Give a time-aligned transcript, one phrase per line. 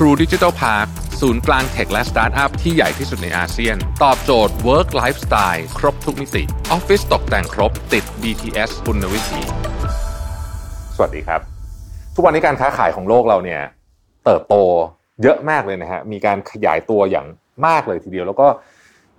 [0.00, 0.88] True Digital Park
[1.20, 9.40] ศูนย์กลางเทคและสตาร์ทอัพที่ใหญ่ที่สุดในอาเซียน ตอบโจทย์ Work Lifestyle ครบทุกมิติออฟฟิศตกแต่งครบติด BTS คุณวิถี
[10.96, 11.40] สวัสดีครับ
[12.14, 13.60] ทุกวันนี้การค้าขายของโลกเราเนี่ย
[14.24, 14.54] เติบโต
[15.22, 17.26] เยอะมากเลยนะฮะมีการขยายตัวอย่าง
[17.66, 18.46] มากเลยทีเดียว แล้วก็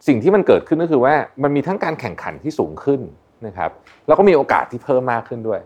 [0.08, 1.14] สิ่งที่มันเกิดขึ้นก็คือว่า
[1.44, 3.02] มันมีทั้งการแข่งขันที่สูงขึ้น
[3.48, 3.72] นะครับ
[4.08, 5.60] แล้วก็มีโอกาสที่เพิ่มมากขึ้นด้วย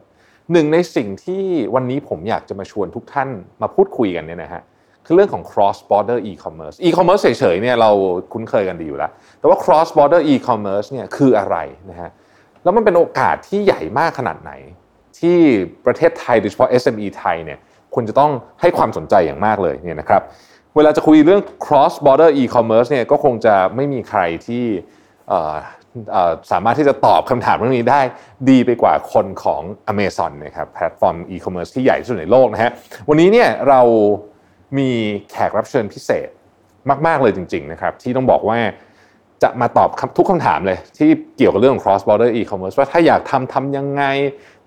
[0.51, 1.43] หนึ่งในสิ่งที่
[1.75, 3.29] วันนี้ผมอยากจะมาชวนทุกท่าน
[3.61, 4.63] มาพูดคุยกันเนี่ยนะฮะ
[5.05, 7.91] คือเรื่องของ cross border e-commerce e-commerce เฉยๆเนี่ยเรา
[8.33, 11.57] คุ้นเคยกันดีอยู่แล้ว แต่ว่า cross border e-commerce เนี่ยคืออะไร
[11.89, 12.09] นะฮะ
[12.63, 14.51] แล้วมันเป็นโอกาสที่ใหญ่มากขนาดไหน
[15.19, 15.37] ที่
[15.85, 17.59] ประเทศไทยโดยเฉพาะ SME ไทยเนี่ย
[17.93, 20.21] ควรจะต้องให้ความสนใจอย่างมากเลยเนี่ยนะครับ
[20.75, 24.65] เวลาจะคุยเรื่อง cross border e-commerce เนี่ยก็คงจะไม่มีใครที่
[26.51, 28.01] สามารถที่จะตอบคำถามเรื่องนี้ได้
[28.49, 32.71] ดีไปกว่าคนของ Amazon นะครับแพลตฟอร์มอีคอมเมิร์ซที่ใหญ่ที่สุดในโลกนะฮะ
[33.09, 33.81] วันนี้เนี่ยเรา
[34.77, 34.89] มี
[35.31, 36.29] แขกรับเชิญพิเศษ
[37.07, 38.59] มาก ๆ เลยจริง ๆ นะครับ ที่ต้องบอกว่า
[39.43, 44.03] จะมาตอบทุกคำถามเลย ที่เกี่ยวกับเรื่อง cross border e-commerce ว่าถ้าอยากทำทำยังไง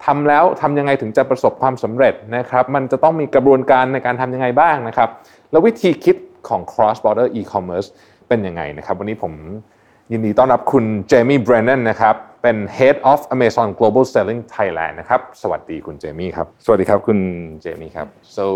[0.04, 5.08] ทำแล้วทำยังไงถึงจะประสบความสำเร็จนะครับ มันจะต้องมีกระบวนการในการทำยังไงบ้างนะครับ
[5.50, 6.16] แล้ววิธีคิด
[6.48, 7.88] ของ cross border e-commerce
[8.28, 9.32] เป็นยังไงนะครับ วันนี้ผม
[10.12, 17.18] ยินดีต้อนรับคุณเจมี่เบรนนันนะครับ เป็น Head of Amazon Global Selling Thailand นะครับ สวัสดีคุณเจมี่ครับ สวัสดีครับคุณ
[17.60, 18.46] เจมี่ครับ so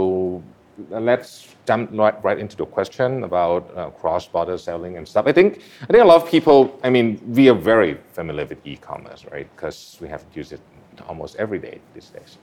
[0.90, 5.26] let's jump right, right into the question about uh, cross-border selling and stuff.
[5.26, 6.78] I think I think a lot of people.
[6.82, 9.48] I mean, we are very familiar with e-commerce, right?
[9.54, 10.60] Because we have to use it
[11.08, 12.38] almost every day these days.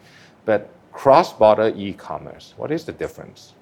[0.45, 3.53] But cross-border e-commerce, what is the difference?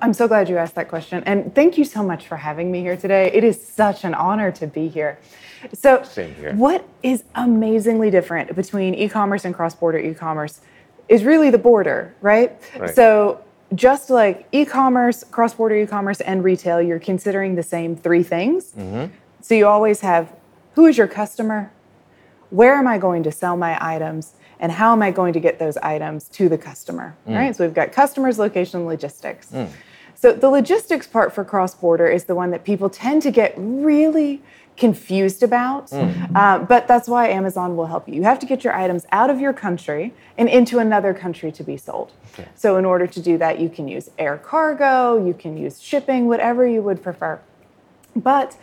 [0.00, 1.22] I'm so glad you asked that question.
[1.26, 3.30] And thank you so much for having me here today.
[3.32, 5.18] It is such an honor to be here.
[5.72, 6.04] So,
[6.52, 10.60] what is amazingly different between e commerce and cross border e commerce
[11.08, 12.60] is really the border, right?
[12.78, 12.94] right?
[12.94, 13.43] So,
[13.74, 18.22] just like e commerce, cross border e commerce, and retail, you're considering the same three
[18.22, 18.72] things.
[18.72, 19.12] Mm-hmm.
[19.40, 20.32] So, you always have
[20.74, 21.70] who is your customer?
[22.50, 24.34] Where am I going to sell my items?
[24.60, 27.34] and how am I going to get those items to the customer, mm.
[27.34, 27.54] right?
[27.54, 29.50] So we've got customers, location, logistics.
[29.50, 29.68] Mm.
[30.14, 33.52] So the logistics part for cross border is the one that people tend to get
[33.56, 34.42] really
[34.76, 35.90] confused about.
[35.90, 36.34] Mm.
[36.34, 38.14] Uh, but that's why Amazon will help you.
[38.14, 41.62] You have to get your items out of your country and into another country to
[41.62, 42.12] be sold.
[42.32, 42.48] Okay.
[42.54, 46.26] So in order to do that, you can use air cargo, you can use shipping,
[46.26, 47.40] whatever you would prefer.
[48.16, 48.56] But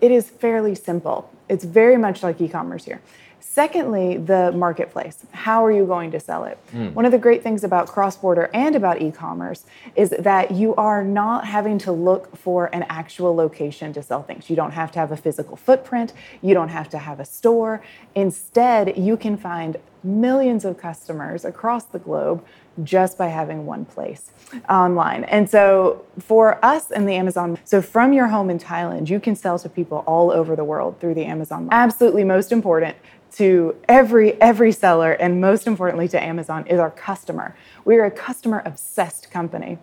[0.00, 1.30] it is fairly simple.
[1.48, 3.00] It's very much like e commerce here.
[3.48, 5.24] Secondly, the marketplace.
[5.30, 6.58] How are you going to sell it?
[6.72, 6.92] Mm.
[6.92, 9.64] One of the great things about cross border and about e commerce
[9.94, 14.50] is that you are not having to look for an actual location to sell things.
[14.50, 16.12] You don't have to have a physical footprint,
[16.42, 17.82] you don't have to have a store.
[18.14, 22.44] Instead, you can find millions of customers across the globe
[22.82, 24.30] just by having one place
[24.68, 25.24] online.
[25.24, 29.34] And so for us in the Amazon, so from your home in Thailand, you can
[29.34, 31.68] sell to people all over the world through the Amazon.
[31.72, 32.96] Absolutely most important,
[33.36, 37.54] to every every seller and most importantly to Amazon is our customer.
[37.84, 39.78] We are a customer obsessed company.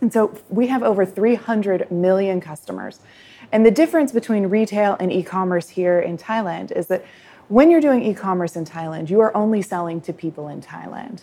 [0.00, 3.00] And so we have over 300 million customers.
[3.52, 7.04] And the difference between retail and e-commerce here in Thailand is that
[7.48, 11.22] when you're doing e-commerce in Thailand, you are only selling to people in Thailand.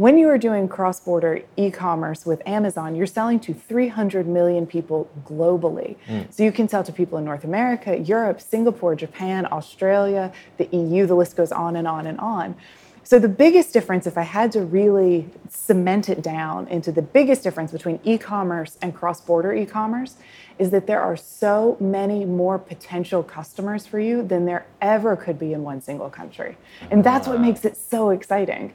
[0.00, 4.66] When you are doing cross border e commerce with Amazon, you're selling to 300 million
[4.66, 5.98] people globally.
[6.08, 6.32] Mm.
[6.32, 11.04] So you can sell to people in North America, Europe, Singapore, Japan, Australia, the EU,
[11.04, 12.56] the list goes on and on and on.
[13.02, 17.42] So, the biggest difference, if I had to really cement it down into the biggest
[17.42, 20.16] difference between e commerce and cross border e commerce,
[20.58, 25.38] is that there are so many more potential customers for you than there ever could
[25.38, 26.56] be in one single country.
[26.90, 28.72] And that's what makes it so exciting.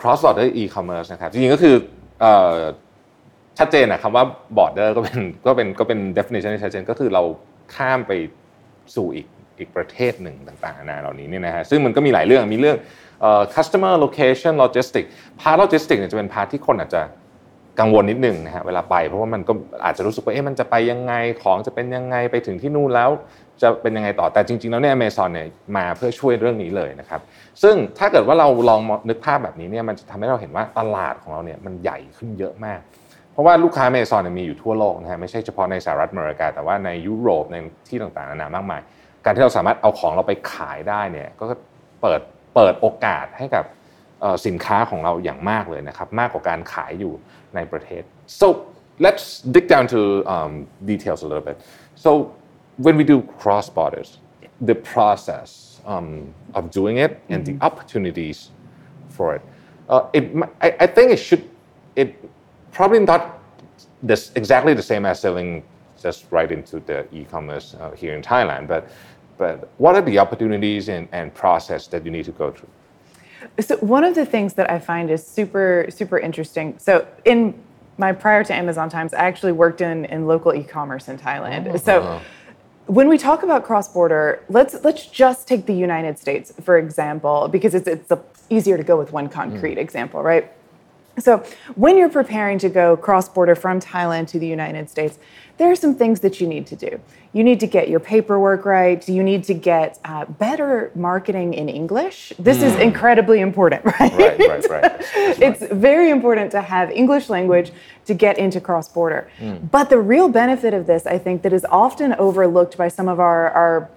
[0.00, 1.74] Cross border e-commerce นะครับจริงๆก็คือ
[3.58, 4.24] ชัดเจนนะคำว่า
[4.58, 7.22] border ก็เป็นก็เป็นก็เป็น definition ที่ชัดเจนก็คือเรา
[7.74, 8.12] ข้ามไป
[8.96, 9.26] สู่อีก
[9.58, 12.76] อีกประเทศหนึ่งต่างๆนานาเหล่านี้เนี่ยนะฮะซึ่งมันก็มีหลายเรื่องมีเรื่อง
[13.54, 15.04] customer location logistic
[15.40, 17.02] พาร์ท logistic เนี่ยจะเป็นพาร์ทที่คนอาจจะ
[17.80, 19.52] กังวลนิดนึงนะฮะเวลาไปเพราะว่ามันก็
[19.84, 23.10] อาจจะรู้สึกว่าเอ๊ะมันจะไปยังไงของจะเป็นยังไงไปถึงที่นู่นแล้ว
[23.62, 27.20] จะเป็นยังไงต่อแต่จริง ๆ แล้วเนี่ย Amazon เนี่ยมาเพื่อช่วยเรื่องนี้เลยนะครับ
[27.62, 32.80] ซึ่งถ้าเกิดว่าเราลองนึกภาพแบบนี้เนี่ยมันจะทำให้เราเห็นว่าตลาดของเราเนี่ยมันใหญ่ขึ้นเยอะมาก
[33.32, 37.56] เพราะว่าลูกค้า Amazon เนี่ยมีอยู่ทั่วโลกนะฮะไม่ใช่เฉพาะในสหรัฐอเมริกา แต่ว่าในยุโรปใน
[37.88, 38.80] ที่ต่างๆนานามากมาย
[39.24, 41.44] การที่เราสามารถเอาของเราไปขายได้เนี่ยก็
[42.02, 42.20] เปิด
[42.54, 43.64] เปิดโอกาสให้กับ
[44.46, 47.12] สินค้าของเราอย่างมากเลยนะครับมากกว่าการขายอยู่
[47.54, 48.02] ในประเทศ
[48.40, 48.46] so
[49.04, 49.24] let's
[49.54, 50.00] dig down to
[50.34, 50.52] um,
[50.90, 51.58] details a little bit
[52.04, 52.10] so
[52.76, 54.18] when we do cross borders
[54.60, 57.58] the process um, of doing it and mm-hmm.
[57.58, 58.50] the opportunities
[59.08, 59.42] for it
[59.88, 61.48] uh, it I, I think it should
[61.96, 62.16] it
[62.72, 63.38] probably not
[64.02, 65.62] this exactly the same as selling
[66.00, 68.68] just right into the e-commerce uh, here in Thailand.
[68.68, 68.88] But
[69.36, 72.68] but what are the opportunities and, and process that you need to go through?
[73.58, 76.78] So one of the things that I find is super super interesting.
[76.78, 77.54] So in
[77.96, 81.72] my prior to Amazon times, I actually worked in in local e-commerce in Thailand.
[81.72, 82.20] Oh, so.
[82.86, 87.74] When we talk about cross-border, let's let's just take the United States for example, because
[87.74, 89.80] it's it's a, easier to go with one concrete mm.
[89.80, 90.52] example, right?
[91.18, 91.44] So,
[91.76, 95.18] when you're preparing to go cross border from Thailand to the United States,
[95.56, 97.00] there are some things that you need to do.
[97.32, 99.06] You need to get your paperwork right.
[99.08, 102.32] You need to get uh, better marketing in English.
[102.38, 102.62] This mm.
[102.62, 104.12] is incredibly important, right?
[104.12, 104.92] Right, right, right.
[105.16, 107.70] it's very important to have English language
[108.06, 109.30] to get into cross border.
[109.38, 109.70] Mm.
[109.70, 113.20] But the real benefit of this, I think, that is often overlooked by some of
[113.20, 113.90] our, our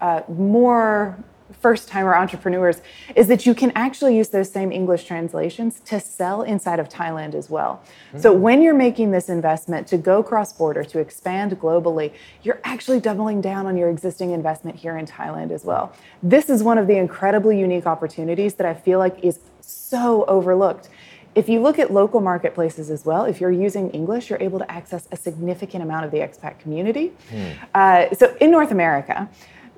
[0.00, 1.18] uh, more
[1.60, 2.80] first timer entrepreneurs
[3.16, 7.34] is that you can actually use those same English translations to sell inside of Thailand
[7.34, 7.82] as well.
[8.08, 8.20] Mm-hmm.
[8.20, 12.12] So when you're making this investment to go cross border, to expand globally,
[12.42, 15.92] you're actually doubling down on your existing investment here in Thailand as well.
[16.22, 20.88] This is one of the incredibly unique opportunities that I feel like is so overlooked.
[21.34, 24.70] If you look at local marketplaces as well, if you're using English, you're able to
[24.70, 27.12] access a significant amount of the expat community.
[27.30, 27.56] Mm.
[27.72, 29.28] Uh, so in North America,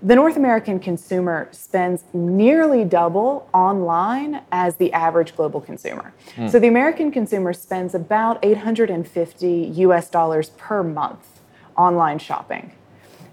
[0.03, 6.13] the North American consumer spends nearly double online as the average global consumer.
[6.35, 6.51] Mm.
[6.51, 11.41] So the American consumer spends about 850 US dollars per month
[11.77, 12.73] online shopping.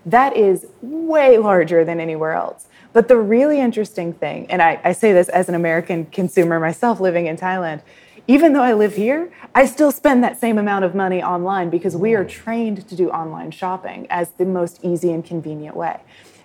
[0.06, 2.68] That is way larger than anywhere else.
[2.94, 7.00] But the really interesting thing, and I, I say this as an American consumer myself
[7.00, 7.82] living in Thailand,
[8.28, 11.96] even though I live here, I still spend that same amount of money online because
[11.96, 12.30] we are hmm.
[12.30, 16.00] trained to do online shopping as the most easy and convenient way.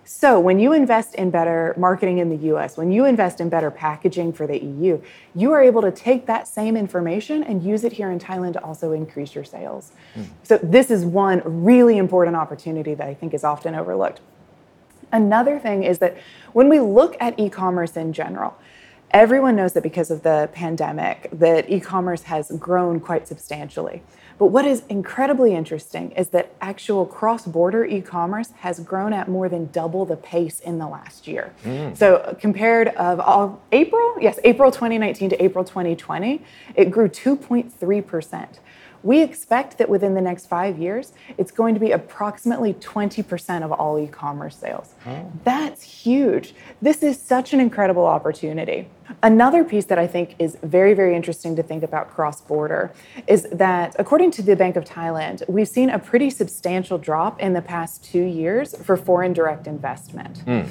[0.07, 3.71] So, when you invest in better marketing in the US, when you invest in better
[3.71, 5.01] packaging for the EU,
[5.35, 8.63] you are able to take that same information and use it here in Thailand to
[8.63, 9.93] also increase your sales.
[10.15, 10.27] Mm.
[10.43, 14.21] So, this is one really important opportunity that I think is often overlooked.
[15.11, 16.19] Another thing is that
[16.53, 18.59] when we look at e commerce in general,
[19.11, 24.03] everyone knows that because of the pandemic that e-commerce has grown quite substantially
[24.39, 29.67] but what is incredibly interesting is that actual cross-border e-commerce has grown at more than
[29.73, 31.53] double the pace in the last year.
[31.65, 31.97] Mm.
[31.97, 36.43] So compared of all, April, yes, April 2019 to April 2020,
[36.75, 38.61] it grew 2.3 percent.
[39.05, 43.71] We expect that within the next five years, it's going to be approximately 20% of
[43.71, 44.95] all e commerce sales.
[45.07, 45.31] Oh.
[45.45, 46.55] That's huge.
[46.81, 48.89] This is such an incredible opportunity.
[49.23, 52.93] Another piece that I think is very, very interesting to think about cross border
[53.27, 57.53] is that, according to the Bank of Thailand, we've seen a pretty substantial drop in
[57.53, 60.43] the past two years for foreign direct investment.
[60.47, 60.67] Mm.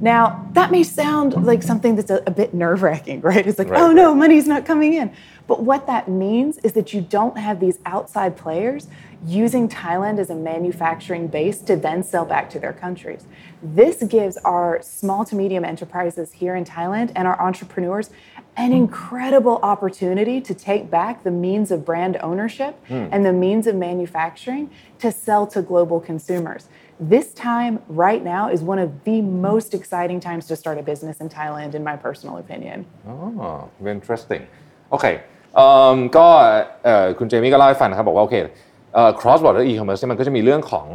[0.00, 3.46] Now, that may sound like something that's a, a bit nerve wracking, right?
[3.46, 5.10] It's like, right, oh no, money's not coming in.
[5.48, 8.86] But what that means is that you don't have these outside players
[9.26, 13.24] using Thailand as a manufacturing base to then sell back to their countries.
[13.62, 18.10] This gives our small to medium enterprises here in Thailand and our entrepreneurs
[18.56, 23.08] an incredible opportunity to take back the means of brand ownership mm.
[23.10, 26.68] and the means of manufacturing to sell to global consumers.
[27.00, 31.20] This time, right now, is one of the most exciting times to start a business
[31.20, 32.84] in Thailand, in my personal opinion.
[33.06, 34.46] Oh, interesting.
[34.92, 35.22] Okay.
[36.16, 36.28] ก็
[37.18, 38.36] คุณเจมี่ก็เล่าให้ฟังนะครับบอกว่าโอเค
[39.20, 40.88] cross border e-commerce มันก็จะมีเรื่องของ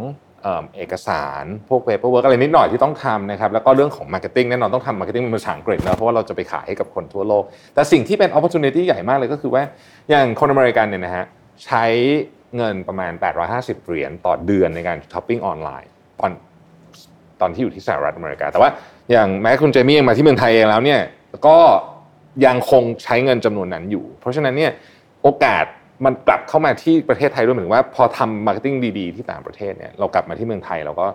[0.77, 7.43] เอกสารพวก paperwork อะไรนิดหน่อยที่ต้องทำนะครับแล้วก็เรื่องของ marketing แน่นอนต้องทำ marketing เป็นภาษาอังกฤษนะเพราะว่าเราจะไปขายให้กับคนทั่วโลก
[7.73, 9.63] แต่สิ่งที่เป็น opportunity ใหญ่มากเลยก็คือว่า
[10.09, 11.25] อย่างคนอเมริกันเนี่ยนะฮะ
[11.65, 11.85] ใช้
[12.55, 13.11] เงินประมาณ
[13.49, 16.31] 850 เหรียญต่อเดือนในการช้อปปิ้งออนไลน์ตอน
[17.41, 18.69] ตอนที่อยู่ที่สหรัฐอเมริกา แต่ว่า
[19.11, 21.01] อย่างแม้คุณเจมี่ยังมาที่เมืองไทยเองแล้วเนี่ย
[21.47, 21.57] ก็
[22.45, 24.71] ยังคงใช้เงินจำนวนนั้นอยู่ เพราะฉะนั้นเนี่ย
[25.23, 25.65] โอกาส
[26.05, 31.07] มันกลับเข้ามาที่ประเทศไทยด้วยเหมือนว่าพอทำมาร์เก็ตติ้งดีๆ ที่ต่างประเทศเนี่ยเรากลับมาที่เมืองไทยเราก็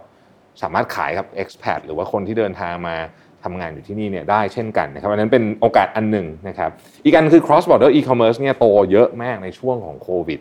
[0.62, 2.96] สามารถขายครับ expat หรือว่าคนที่เดินทางมา
[3.44, 6.70] ทำงานอยู่ที่นี่เนี่ยได้เช่นกันนะครับอันนั้นเป็นโอกาสอันหนึ่งนะครับ
[7.04, 10.40] อีกอันคือ cross border e-commerce เนี่ยโตเยอะมากในช่วงของโควิด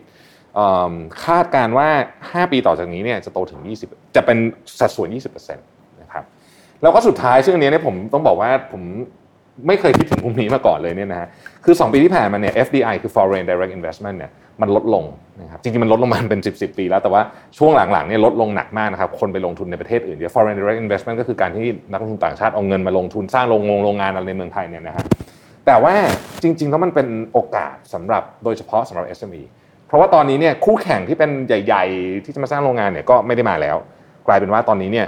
[1.24, 1.88] คาดการว่า
[2.22, 4.38] 5 ปีต่อจากนี้เนี่ยจะโตถึง 20 จะเป็น
[4.80, 6.24] สัดส่วน 20%นะครับ
[6.82, 8.82] แล้วก็สุดท้ายซึ่งอันนี้เนี่ยผมต้องบอกว่าผม
[9.66, 11.28] ไม่เคยคิดถึงมุมนี้มาก่อนเลยเนี่ยนะฮะ
[11.64, 14.30] คือ 2 ปีที่ผ่านมาเนี่ย FDI คือ Foreign Direct Investment เนี่ย
[14.62, 15.04] มันลดลง
[15.40, 17.22] นะครับจริงๆ มันลดลงมาเป็น 10 10ปีแล้วแต่ว่า
[17.58, 25.04] ช่วงหลังๆเนี่ยลดลงหนักมากนะครับคนไปลงทุนในประเทศอื่นเดี๋ยว Foreign Direct Investment ก็คือการที่นักลงทุนต่างชาติเอาเงินมาลงทุนสร้างโรงงโรงงานอะไรในเมืองไทยเนี่ยนะฮะ
[25.66, 25.94] แต่ว่า
[26.42, 29.42] จริงๆแล้วมันเป็นโอกาสสำหรับโดยเฉพาะสำหรับ SME
[29.86, 33.76] เพราะว่าตอนนี้เนี่ยคู่แข่งที่เป็นใหญ่ ๆ ที่จะมาสร้างโรงงานเนี่ยก็ไม่ได้มาแล้ว
[34.26, 35.06] กลายเป็นว่าตอนนี้เนี่ย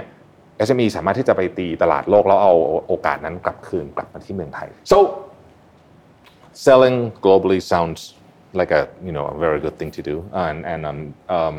[0.66, 2.54] SME สามารถที่จะไปตีตลาดโลกแล้วเอา
[2.86, 4.98] โอกาสนั้นกลับคืนกลับมาที่เมืองไทย so
[6.66, 8.00] selling globally sounds
[8.60, 11.00] like a you know a very good thing to do and and um,
[11.36, 11.58] um,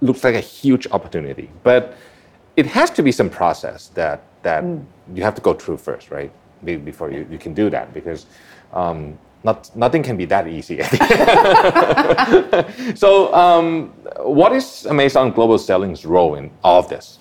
[0.00, 1.50] looks like a huge opportunity.
[1.62, 1.94] But
[2.56, 4.84] it has to be some process that that mm.
[5.14, 6.32] you have to go through first, right?
[6.64, 8.26] Before you, you can do that because
[8.72, 10.82] um, not nothing can be that easy.
[12.96, 13.92] so, um,
[14.24, 17.18] what is Amazon Global Selling's role in all of this?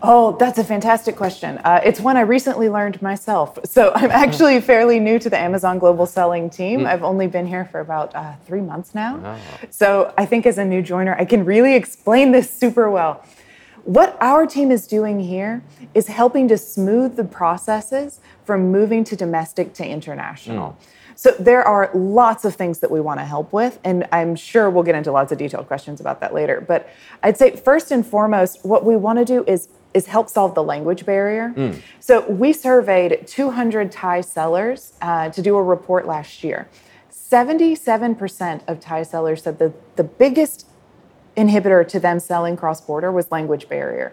[0.00, 1.58] Oh, that's a fantastic question.
[1.58, 3.58] Uh, it's one I recently learned myself.
[3.64, 6.80] So I'm actually fairly new to the Amazon Global Selling team.
[6.80, 6.86] Mm.
[6.86, 9.20] I've only been here for about uh, three months now.
[9.24, 9.66] Oh.
[9.70, 13.24] So I think as a new joiner, I can really explain this super well.
[13.84, 19.16] What our team is doing here is helping to smooth the processes from moving to
[19.16, 20.70] domestic to international.
[20.70, 20.86] Mm.
[21.14, 24.70] So there are lots of things that we want to help with, and I'm sure
[24.70, 26.60] we'll get into lots of detailed questions about that later.
[26.60, 26.88] But
[27.22, 30.62] I'd say first and foremost, what we want to do is is help solve the
[30.62, 31.52] language barrier.
[31.54, 31.78] Mm.
[32.00, 36.66] So we surveyed 200 Thai sellers uh, to do a report last year.
[37.10, 40.66] 77% of Thai sellers said that the biggest
[41.36, 44.12] inhibitor to them selling cross border was language barrier.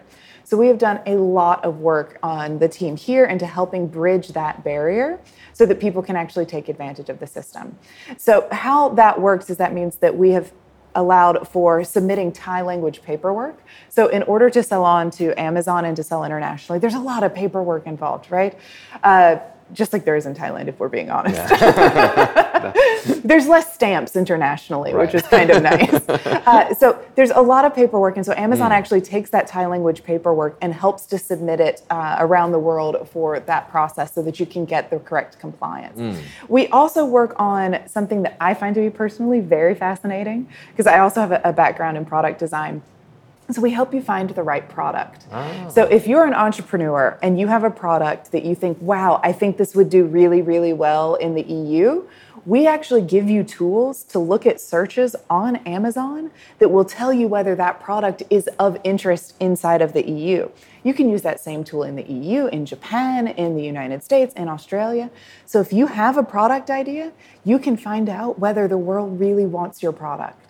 [0.50, 4.30] So we have done a lot of work on the team here into helping bridge
[4.30, 5.20] that barrier
[5.52, 7.78] so that people can actually take advantage of the system.
[8.18, 10.50] So how that works is that means that we have
[10.96, 13.62] allowed for submitting Thai language paperwork.
[13.90, 17.22] So, in order to sell on to Amazon and to sell internationally, there's a lot
[17.22, 18.58] of paperwork involved, right?
[19.04, 19.36] Uh,
[19.72, 21.36] just like there is in Thailand, if we're being honest.
[21.36, 22.72] Yeah.
[23.24, 25.06] there's less stamps internationally, right.
[25.06, 26.00] which is kind of nice.
[26.50, 28.74] Uh, so there's a lot of paperwork, and so Amazon mm.
[28.74, 33.08] actually takes that Thai language paperwork and helps to submit it uh, around the world
[33.08, 35.98] for that process, so that you can get the correct compliance.
[35.98, 36.20] Mm.
[36.48, 40.98] We also work on something that I find to be personally very fascinating because I
[40.98, 42.82] also have a, a background in product design.
[43.52, 45.26] So we help you find the right product.
[45.32, 45.68] Oh.
[45.68, 49.32] So if you're an entrepreneur and you have a product that you think, wow, I
[49.32, 52.06] think this would do really, really well in the EU,
[52.46, 57.28] we actually give you tools to look at searches on Amazon that will tell you
[57.28, 60.48] whether that product is of interest inside of the EU.
[60.82, 64.32] You can use that same tool in the EU, in Japan, in the United States,
[64.34, 65.10] in Australia.
[65.44, 67.12] So if you have a product idea,
[67.44, 70.49] you can find out whether the world really wants your product.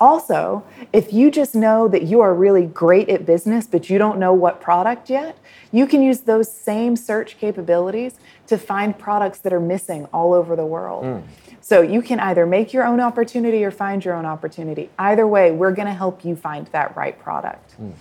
[0.00, 0.62] Also,
[0.92, 4.32] if you just know that you are really great at business, but you don't know
[4.32, 5.38] what product yet,
[5.72, 8.14] you can use those same search capabilities
[8.46, 11.04] to find products that are missing all over the world.
[11.04, 11.22] Mm.
[11.60, 14.90] So you can either make your own opportunity or find your own opportunity.
[14.98, 17.74] Either way, we're going to help you find that right product.
[17.80, 17.92] Mm.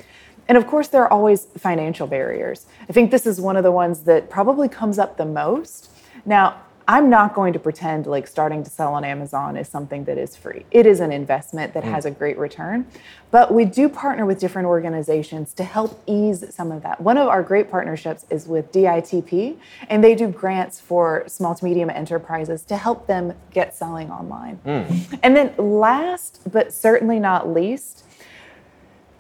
[0.48, 2.68] And of course, there are always financial barriers.
[2.88, 5.90] I think this is one of the ones that probably comes up the most.
[6.26, 10.18] Now, I'm not going to pretend like starting to sell on Amazon is something that
[10.18, 10.66] is free.
[10.70, 11.92] It is an investment that mm.
[11.92, 12.86] has a great return.
[13.32, 17.02] But we do partner with different organizations to help ease some of that.
[17.02, 19.58] One of our great partnerships is with DITP,
[19.90, 24.60] and they do grants for small to medium enterprises to help them get selling online.
[24.66, 25.20] Mm.
[25.24, 28.04] And then, last but certainly not least,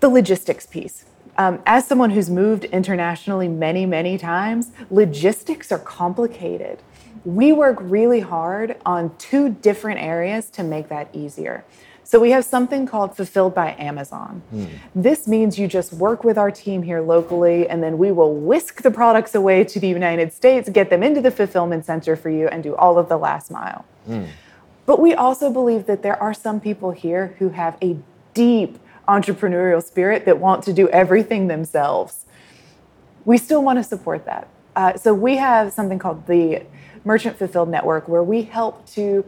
[0.01, 1.05] the logistics piece.
[1.37, 6.79] Um, as someone who's moved internationally many, many times, logistics are complicated
[7.25, 11.65] we work really hard on two different areas to make that easier.
[12.03, 14.43] So we have something called Fulfilled by Amazon.
[14.53, 14.69] Mm.
[14.93, 18.83] This means you just work with our team here locally, and then we will whisk
[18.83, 22.47] the products away to the United States, get them into the fulfillment center for you,
[22.47, 23.85] and do all of the last mile.
[24.07, 24.27] Mm.
[24.85, 27.97] But we also believe that there are some people here who have a
[28.35, 28.77] deep
[29.07, 32.25] entrepreneurial spirit that want to do everything themselves.
[33.25, 34.47] We still want to support that.
[34.75, 36.63] Uh, so we have something called the
[37.05, 39.23] Merchant Fulfilled Network, where we help to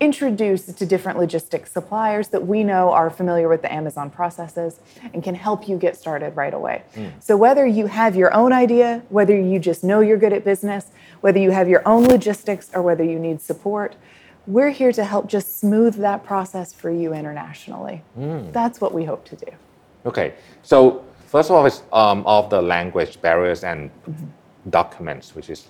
[0.00, 4.80] introduce to different logistics suppliers that we know are familiar with the Amazon processes
[5.14, 6.82] and can help you get started right away.
[6.96, 7.12] Mm.
[7.20, 10.86] So, whether you have your own idea, whether you just know you're good at business,
[11.20, 13.94] whether you have your own logistics, or whether you need support,
[14.48, 18.02] we're here to help just smooth that process for you internationally.
[18.18, 18.52] Mm.
[18.52, 19.52] That's what we hope to do.
[20.04, 20.34] Okay.
[20.62, 24.26] So, first of all, it's um, of the language barriers and mm-hmm.
[24.70, 25.68] documents, which is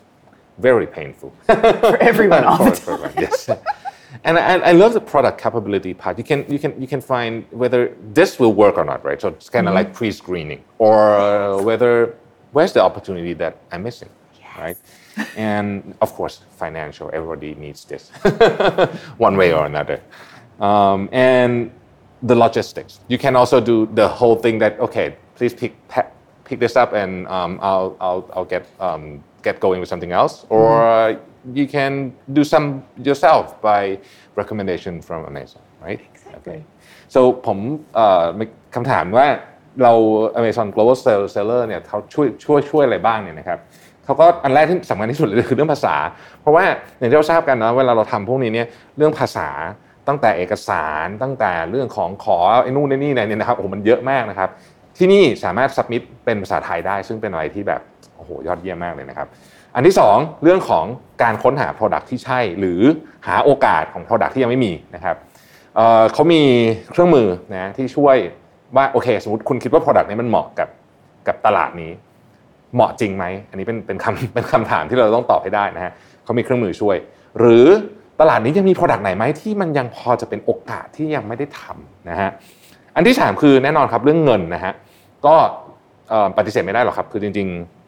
[0.59, 2.44] very painful for everyone.
[2.44, 3.49] all for, for everyone, yes.
[4.25, 6.18] And I, I, love the product capability part.
[6.18, 9.21] You can you can you can find whether this will work or not, right?
[9.21, 9.88] So it's kind of mm-hmm.
[9.88, 12.14] like pre-screening, or whether
[12.52, 14.59] where's the opportunity that I'm missing, yes.
[14.59, 14.76] right?
[15.37, 17.11] And of course, financial.
[17.12, 18.11] Everybody needs this,
[19.16, 20.00] one way or another.
[20.61, 21.71] Um, and
[22.23, 23.00] the logistics.
[23.09, 25.75] You can also do the whole thing that okay, please pick
[26.44, 30.34] pick this up, and um, I'll I'll I'll get um, get going with something else,
[30.56, 31.56] or mm-hmm.
[31.58, 31.92] you can
[32.37, 32.66] do some
[33.08, 33.82] yourself by
[34.40, 36.00] recommendation from Amazon, right?
[36.14, 36.37] Exactly.
[36.38, 36.61] Okay.
[37.14, 37.58] So ผม
[38.38, 38.44] มี
[38.75, 39.26] คำถามว่า
[39.82, 39.92] เรา
[40.38, 40.96] Amazon Global
[41.34, 43.58] Seller เนี่ยเขาช่วยช่วยช่วยอะไรบ้างเนี่ยนะครับ
[44.04, 45.94] เขาก็อันแรกที่สำคัญที่สุดเลยคือเรื่องภาษา
[46.40, 46.64] เพราะว่า
[46.99, 49.49] อย่างที่เราทราบกันนะเวลาเราทำพวกนี้เนี่ยเรื่องภาษา
[50.08, 54.50] ตั้งแต่เอกสารตั้งแต่เรื่องของขอไอ้นู่นไอ้นี่เนี่ยนะครับโอ้โหมันเยอะมากนะครับ
[54.99, 59.29] ที่นี่สามารถสับมิดเป็นภาษาไทยได้ ซึ่งเป็นอะไรที่แบบโอ้โหยอดเยี่ยมมากเลยนะครับ
[59.75, 60.85] อันที่ 2 เรื่องของ
[61.23, 62.81] การค้นหา Product ที่ใช่ หรือ
[63.26, 65.17] หาโอกาสของ Product ที่ยังไม่มีนะครับ
[65.75, 66.43] เเขามี
[66.91, 68.17] เครื่องมือนะที่ช่วย
[68.76, 70.69] ว่าโอเค สมมติคุณคิดว่า Product นี้มันเหมาะกับ
[71.29, 71.93] กับตลาดนี้
[72.75, 75.93] เหมาะจริงไหมอันนี้เป็นเป็นคำเป็นคำถามที่เราต้องตอบให้ได้นะฮะ
[76.25, 76.97] เขามีเครื่องมือช่วย
[77.38, 77.67] หรือ
[78.21, 82.31] ตลาดนี้ยังมี Product ไหนไหมที่มันยังพอจะเป็นโอกาสที่ยังไม่ได้ทำนะฮะ
[82.97, 84.73] อันที่สามคือแน่นอนครับเรื่องเงินนะฮะ
[85.26, 85.35] ก็
[86.38, 87.82] ปฏิเสธไม่ได้หรอกครับ คือจริง ๆ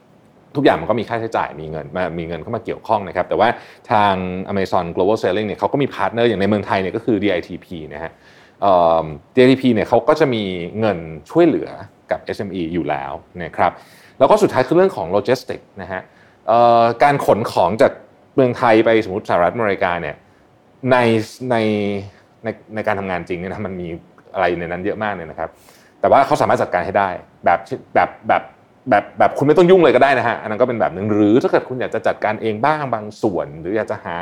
[0.57, 3.49] ทุกอย่างมันก็มีค่าใช้จ่ายมีเงินมามีเงินเข้ามาเกี่ยวข้องนะครับแต่ว่า
[3.91, 4.15] ทาง
[4.53, 8.13] Amazon Global Selling เนี่ยเขาก็มีพาร์ทเนอร์อย่างในเมืองไทยเนี่ยก็คือ DITP นะฮะ
[9.35, 10.43] DITP เนี่ยเขาก็จะมี
[10.81, 10.99] เงิน
[11.31, 11.69] ช่วยเหลือ
[12.11, 13.73] กับ SME อยู่แล้วนะครับ
[14.19, 16.01] แล้วก็สุดท้ายคือเรื่องของโลจิสติกนะฮะ
[17.03, 17.93] การขนของจาก
[18.35, 20.17] เมืองไทยไปสมมติสหรัฐอเมริกาเนี่ย
[20.91, 20.97] ใน
[21.51, 21.57] ใน
[22.45, 23.89] ในในการทำงานจริงเนี่ยนะมันมี
[24.35, 25.51] อะไรในนั้นเยอะมากเลยนะครับ
[26.01, 27.09] แต่ว่าเขาสามารถจัดการให้ได้
[27.45, 27.59] แบบ
[27.95, 28.43] แบบแบบ
[28.91, 34.17] แบบแบบคุณไม่ต้องยุ่งเลยก็ได้นะฮะอันนั้นก็เป็นแบบหนึ่งหรือถ้าเกิดคุณอยากจะจัดการเองบ้างบางส่วน หรืออยากจะหา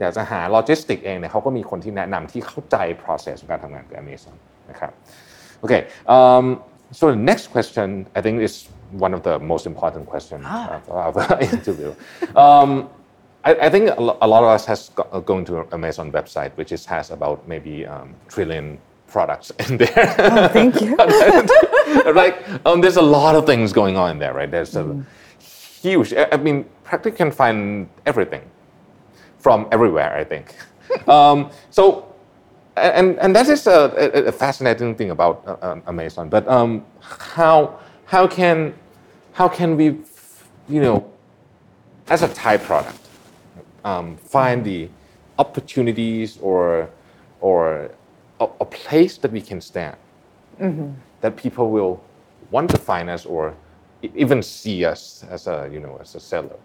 [0.00, 4.36] อยากจะหาโลจิสติกเองเนี่ยเขาก็มีคนที่แนะนำที่เข้าใจ process ของการทำงานกับ Amazon
[4.70, 4.92] นะครับ
[5.60, 5.74] โอเค
[6.16, 6.46] um,
[6.98, 8.54] so the next question I think is
[9.04, 10.80] one of the most important questions ah.
[11.08, 11.90] of the interview
[12.44, 12.70] um,
[13.48, 13.84] I, I, think
[14.26, 14.80] a lot of us has
[15.30, 18.66] going to Amazon website which is has about maybe um, trillion
[19.16, 20.14] products in there.
[20.18, 20.94] Oh, thank you.
[22.12, 24.50] like um, there's a lot of things going on in there, right?
[24.50, 25.04] There's a mm.
[25.82, 26.12] huge.
[26.34, 28.44] I mean, practically can find everything
[29.38, 30.12] from everywhere.
[30.22, 30.46] I think.
[31.08, 32.12] um, so,
[32.76, 33.78] and and that is a,
[34.32, 36.28] a fascinating thing about uh, um, Amazon.
[36.28, 36.84] But um,
[37.40, 38.74] how how can
[39.32, 39.86] how can we,
[40.68, 40.96] you know,
[42.08, 43.00] as a Thai product,
[43.82, 44.90] um, find the
[45.38, 46.90] opportunities or
[47.40, 47.90] or
[48.40, 49.96] a, a place that we can stand
[50.60, 50.90] mm-hmm.
[51.20, 52.02] that people will
[52.50, 53.54] want to find us or
[54.14, 56.56] even see us as a you know as a seller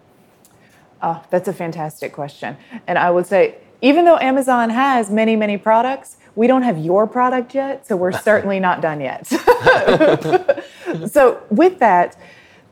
[1.02, 2.56] Oh, that's a fantastic question.
[2.86, 7.06] And I would say, even though Amazon has many, many products, we don't have your
[7.08, 9.26] product yet, so we're certainly not done yet.
[11.10, 12.16] so, with that,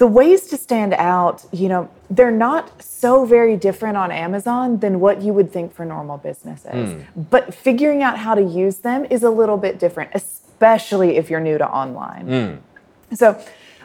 [0.00, 4.98] the ways to stand out, you know, they're not so very different on Amazon than
[4.98, 6.94] what you would think for normal businesses.
[6.94, 7.04] Mm.
[7.28, 11.38] But figuring out how to use them is a little bit different, especially if you're
[11.38, 12.26] new to online.
[12.26, 12.58] Mm.
[13.14, 13.38] So,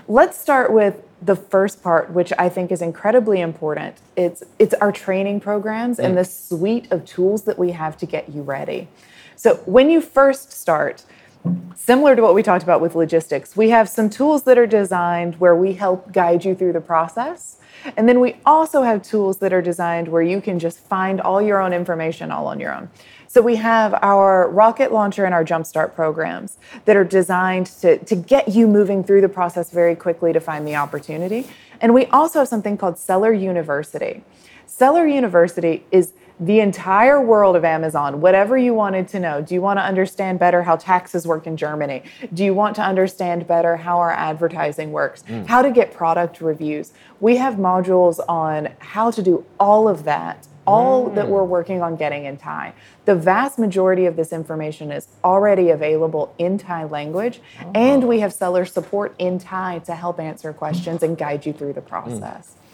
[0.08, 4.94] let's start with the first part, which I think is incredibly important, it's it's our
[4.94, 6.06] training programs mm.
[6.06, 8.88] and the suite of tools that we have to get you ready.
[9.36, 11.04] So when you first start,
[11.76, 15.36] similar to what we talked about with logistics, we have some tools that are designed
[15.40, 17.58] where we help guide you through the process.
[17.98, 21.42] And then we also have tools that are designed where you can just find all
[21.42, 22.90] your own information all on your own.
[23.28, 28.16] So we have our rocket launcher and our jumpstart programs that are designed to, to
[28.16, 31.46] get you moving through the process very quickly to find the opportunity.
[31.82, 34.24] And we also have something called Seller University.
[34.66, 39.42] Seller University is the entire world of Amazon, whatever you wanted to know.
[39.42, 42.04] Do you want to understand better how taxes work in Germany?
[42.34, 45.24] Do you want to understand better how our advertising works?
[45.24, 45.48] Mm.
[45.48, 46.92] How to get product reviews?
[47.22, 51.96] We have modules on how to do all of that all that we're working on
[51.96, 52.74] getting in Thai.
[53.06, 57.72] The vast majority of this information is already available in Thai language, oh.
[57.76, 61.74] and we have seller support in Thai to help answer questions and guide you through
[61.74, 62.56] the process.
[62.56, 62.65] Mm.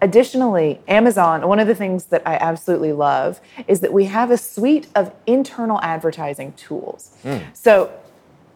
[0.00, 4.36] Additionally, Amazon, one of the things that I absolutely love is that we have a
[4.36, 7.16] suite of internal advertising tools.
[7.24, 7.42] Mm.
[7.52, 7.90] So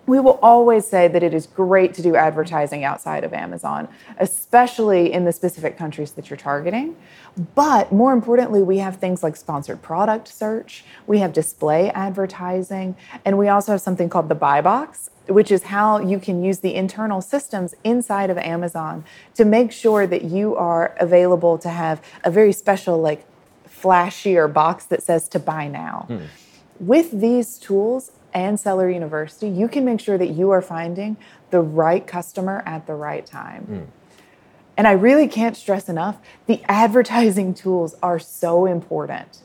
[0.06, 5.12] we will always say that it is great to do advertising outside of Amazon, especially
[5.12, 6.96] in the specific countries that you're targeting.
[7.54, 13.38] But more importantly, we have things like sponsored product search, we have display advertising, and
[13.38, 16.74] we also have something called the buy box, which is how you can use the
[16.74, 22.30] internal systems inside of Amazon to make sure that you are available to have a
[22.30, 23.24] very special, like,
[23.68, 26.04] flashier box that says to buy now.
[26.08, 26.18] Hmm.
[26.78, 31.16] With these tools, and Seller University, you can make sure that you are finding
[31.50, 33.66] the right customer at the right time.
[33.70, 33.86] Mm.
[34.76, 39.38] And I really can't stress enough the advertising tools are so important.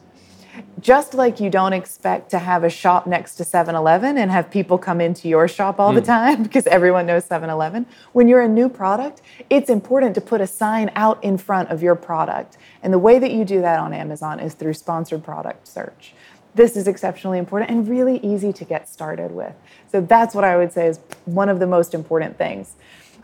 [0.80, 4.50] Just like you don't expect to have a shop next to 7 Eleven and have
[4.50, 5.96] people come into your shop all mm.
[5.96, 6.06] the hmm.
[6.06, 10.42] time because everyone knows 7 Eleven, when you're a new product, it's important to put
[10.42, 12.58] a sign out in front of your product.
[12.84, 16.14] And the way that you do that on Amazon is through sponsored product search
[16.58, 19.54] this is exceptionally important and really easy to get started with.
[19.92, 22.74] So that's what I would say is one of the most important things.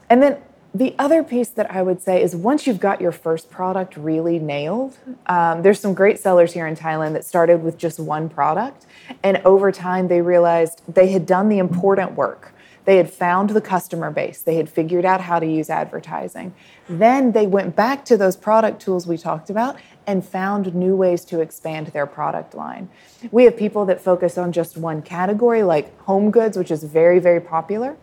[0.10, 0.38] And then
[0.74, 4.40] the other piece that I would say is once you've got your first product really
[4.40, 8.88] nailed, um, there's some great sellers here in Thailand that started with just one product.
[9.22, 12.54] And over time, they realized they had done the important work.
[12.86, 16.54] They had found the customer base, they had figured out how to use advertising.
[16.90, 21.24] Then they went back to those product tools we talked about and found new ways
[21.26, 22.90] to expand their product line.
[23.32, 27.20] We have people that focus on just one category, like home goods, which is very,
[27.20, 27.96] very popular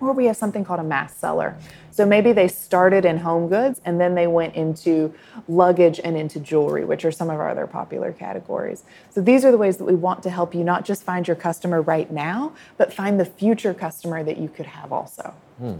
[0.00, 1.56] or we have something called a mass seller.
[1.90, 5.14] So maybe they started in home goods and then they went into
[5.48, 8.84] luggage and into jewelry, which are some of our other popular categories.
[9.10, 11.36] So these are the ways that we want to help you not just find your
[11.36, 15.32] customer right now, but find the future customer that you could have also.
[15.58, 15.78] Hmm.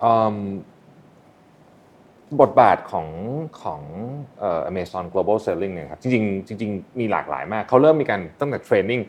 [0.00, 0.64] Um,
[2.40, 3.08] บทบาทของ
[3.62, 3.80] ของ
[4.38, 9.00] เอ่อ Amazon Global Selling เนี่ยครับจริงๆจริงๆมีหลากหลายมากเขาเริ่มมีการตั้งแต่เทรนนิ่ง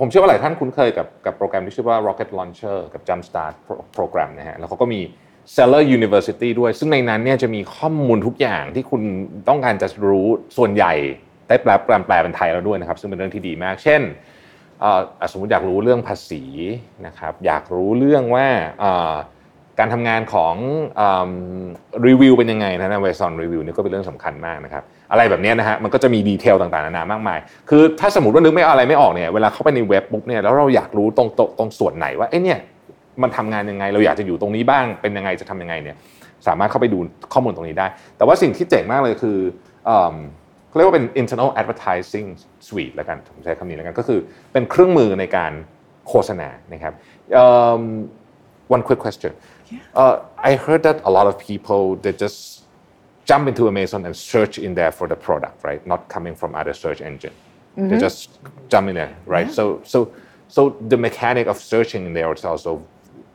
[0.00, 3.54] ผมเชื่อว่าหลายท่านคุ้นเคยกับกับโปรแกรมที่ชื่อว่า Rocket Launcher กับ Jumpstart
[3.94, 5.00] โปรแกรมนะฮะแล้วเขาก็มี
[5.54, 9.02] Seller University ด้วย ซึ่งในนั้นเนี่ยจะมีข้อมูลทุกอย่างที่คุณ
[9.48, 10.92] ต้องการจะรู้ส่วนใหญ่
[11.48, 14.02] ได้แปลแปลแปลเป็นไทยแล้วด้วยนะครับ ซึ่งเป็นเรื่องที่ดีมาก เช่น
[15.32, 16.42] สมมติอยากรู้เรื่องภาษี
[17.06, 18.46] นะครับ อยากรู้เรื่องว่า
[19.78, 20.54] การทำงานของ
[22.06, 27.38] รีวิวเป็นยังไงนะนะเวซอนรีวิวนี่ก็เป็นเรื่องสำคัญมากนะครับ อะไรแบบนี้นะฮะมันก็จะมีดีเทลต่างๆนานามากมาย
[27.70, 32.58] คือถ้าสมมติว่านึกไม่อะไรไม่ออกเนี่ยเวลาเข้าไปในเว็บปุ๊บเนี่ยแล้วเราอยากรู้ตรงตรงส่วนไหนว่าเอ้เนี่ย
[33.22, 35.96] มันทำงานยังไง เราอยากจะอยู่ตรงนี้บ้างเป็นยังไงจะทำยังไงเนี่ย
[36.46, 36.98] สามารถเข้าไปดู
[37.32, 39.38] ข้อมูลตรงนี้ได้ แต่ว่าสิ่งที่เจ๋งมากเลยคือ
[40.68, 42.28] เขาเรียกว่าเป็น internal advertising
[42.66, 44.18] suite แล้วกันผมใช้คำนี้แล้วกัน ก็คือ
[44.52, 45.52] เป็นเครื่องมือในการ
[46.08, 46.94] โฆษณานะครับ
[48.74, 49.32] one quick question
[50.00, 50.14] uh,
[50.48, 52.40] I heard that a lot of people they just
[53.26, 55.84] jump into Amazon and search in there for the product, right?
[55.86, 57.32] Not coming from other search engine.
[57.76, 57.88] Mm-hmm.
[57.88, 59.48] They just jump in there, right?
[59.48, 59.52] Yeah.
[59.52, 60.12] So so
[60.48, 62.82] so the mechanic of searching in there is also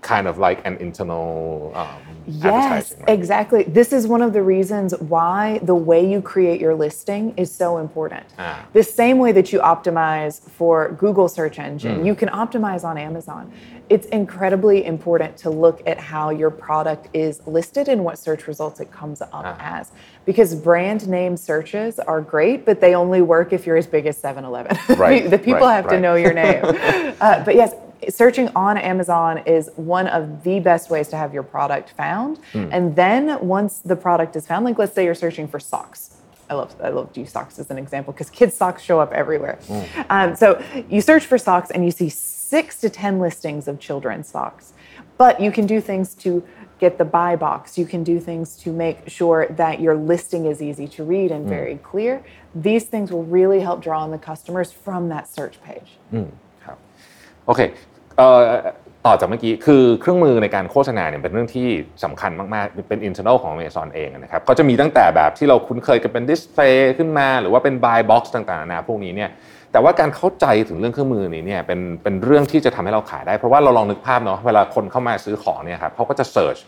[0.02, 3.10] kind of like an internal um, yes right?
[3.10, 7.54] exactly this is one of the reasons why the way you create your listing is
[7.54, 8.66] so important ah.
[8.74, 12.06] the same way that you optimize for google search engine mm.
[12.06, 13.52] you can optimize on amazon
[13.90, 18.80] it's incredibly important to look at how your product is listed and what search results
[18.80, 19.56] it comes up ah.
[19.60, 19.92] as
[20.26, 24.20] because brand name searches are great but they only work if you're as big as
[24.20, 26.64] 7-eleven right, the people right, have to know your name
[27.22, 27.76] uh, but yes
[28.09, 32.39] searching on Amazon is one of the best ways to have your product found.
[32.53, 32.69] Mm.
[32.73, 36.17] And then once the product is found, like let's say you're searching for socks.
[36.49, 39.59] I love I love G socks as an example because kids socks show up everywhere.
[39.67, 40.07] Mm.
[40.11, 44.29] Um, so you search for socks and you see six to ten listings of children's
[44.29, 44.73] socks,
[45.19, 46.45] but you can do things to
[46.79, 47.77] get the buy box.
[47.77, 51.47] You can do things to make sure that your listing is easy to read and
[51.47, 51.49] mm.
[51.49, 52.23] very clear.
[52.55, 55.99] These things will really help draw in the customers from that search page.
[56.13, 56.31] Mm.
[57.47, 57.61] โอเค
[59.06, 61.68] ต่อจากเมื่อกี้คือเครื่องมือในการโฆษณาเนี่ยเป็นเรื่องที่
[62.04, 69.30] สำคัญมากๆ เป็น internal ของ Amazon เองนะครับก็จะมีตั้งแต่แบบที่เราคุ้นเคยกันเป็นดิสเพลย์ขึ้นมา หรือว่าเป็น buy box ต่างๆนานาพวกนี้เนี่ย
[69.72, 76.60] แต่ว่าการเข้าใจถึงเรื่องเครื่องมือนี้เนี่ยเป็นเป็นเรื่องที่จะทำให้เราขายได้ เพราะว่าเราลองนึกภาพเนาะเวลาคนเข้ามาซื้อของเนี่ยครับเขาก็จะ search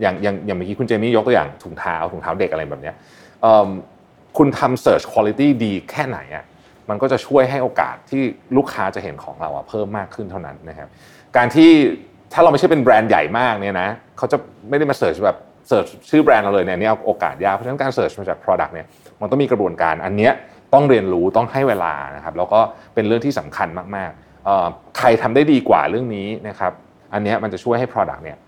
[0.00, 2.94] อย่างอย่างอย่างเมื่อกี้คุณเจมี่ยกตัวอย่างถุงเท้าถุงเท้าเด็กอะไรแบบเนี้ย
[4.38, 6.44] คุณทำ search quality ดีแค่ไหนอะ
[6.90, 8.22] มันก็จะช่วยให้โอกาสที่
[8.56, 10.88] ลูกค้าจะเห็นของเราเพิ่มมากขึ้นเท่านั้นนะครับ
[11.36, 11.70] การที่
[12.32, 14.36] ถ้าเราไม่ใช่เป็นแบรนด์ใหญ่มากเนี่ยนะเขาจะ
[14.68, 18.86] ไม่ได้มาเสิร์ชแบบเสิร์ชชื่อแบรนด์เราเลยเนี่ยนี่โอกาสยากเพราะฉะนั้นการเสิร์ชมาจาก Product เนี่ย
[19.20, 20.30] มันต้องมีกระบวนการอันนี้
[20.74, 22.60] ต้องเรียนรู้ต้องให้เวลานะครับแล้วก็
[22.94, 26.72] เป็นเรื่องที่สำคัญมากๆใครทำได้ดีกว่าเรื่องนี้นะครับ
[27.12, 28.38] อันนี้มันจะช่วยให้ Product เนี่ย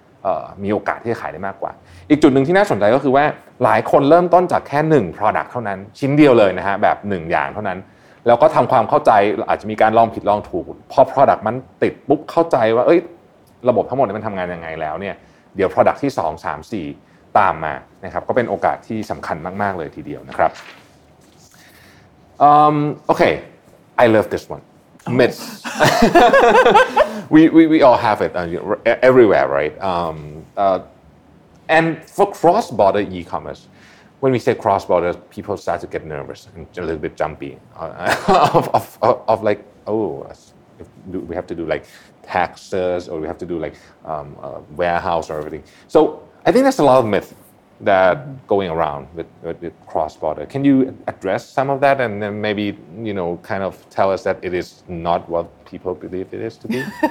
[0.62, 1.72] มีโอกาสที่จะขายได้มากกว่า
[2.10, 3.24] อีกจุดหนึ่งที่น่าสนใจก็คือว่า
[3.64, 7.78] หลายคนเริ่มต้นจากแค่ 1 Product เท่านั้น ชิ้นเดียวเลยนะฮะแบบ 1 อย่างเท่านั้น
[8.26, 9.12] แล้วก็ทำความเข้าใจ
[9.48, 13.00] อาจจะมีการลองผิดลองถูกพอ Product มันติดปุ๊บเข้าใจว่าเอ้ย
[13.68, 15.14] ระบบทั้งหมดมันทำงานยังไงแล้วเนี่ย
[15.56, 16.60] เดี๋ยว Product ที่ 2 3
[16.92, 20.52] 4 ตามมานะครับก็เป็นโอกาสที่สำคัญมาก ๆ เลยทีเดียวนะครับ
[22.48, 22.76] um,
[23.12, 23.34] okay
[24.02, 24.64] I love this one
[25.18, 25.40] myths
[27.34, 28.32] we, we we all have it
[29.08, 30.16] everywhere right um,
[30.62, 30.78] uh,
[31.76, 33.62] and for cross border e-commerce
[34.20, 37.58] when we say cross border, people start to get nervous and a little bit jumpy
[37.76, 40.30] uh, of, of, of, of, like, oh,
[41.06, 41.84] we have to do like
[42.22, 44.36] taxes or we have to do like um,
[44.76, 45.62] warehouse or everything.
[45.86, 47.34] So I think there's a lot of myth
[47.80, 50.46] that going around with, with, with cross border.
[50.46, 54.24] Can you address some of that and then maybe you know kind of tell us
[54.24, 56.82] that it is not what people believe it is to be?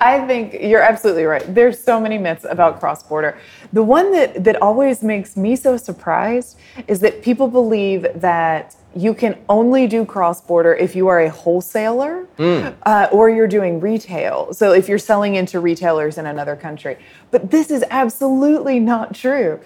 [0.00, 1.42] I think you're absolutely right.
[1.54, 3.36] There's so many myths about cross border.
[3.72, 9.14] The one that that always makes me so surprised is that people believe that you
[9.14, 12.74] can only do cross border if you are a wholesaler mm.
[12.82, 14.52] uh, or you're doing retail.
[14.52, 16.98] So if you're selling into retailers in another country.
[17.30, 19.60] But this is absolutely not true.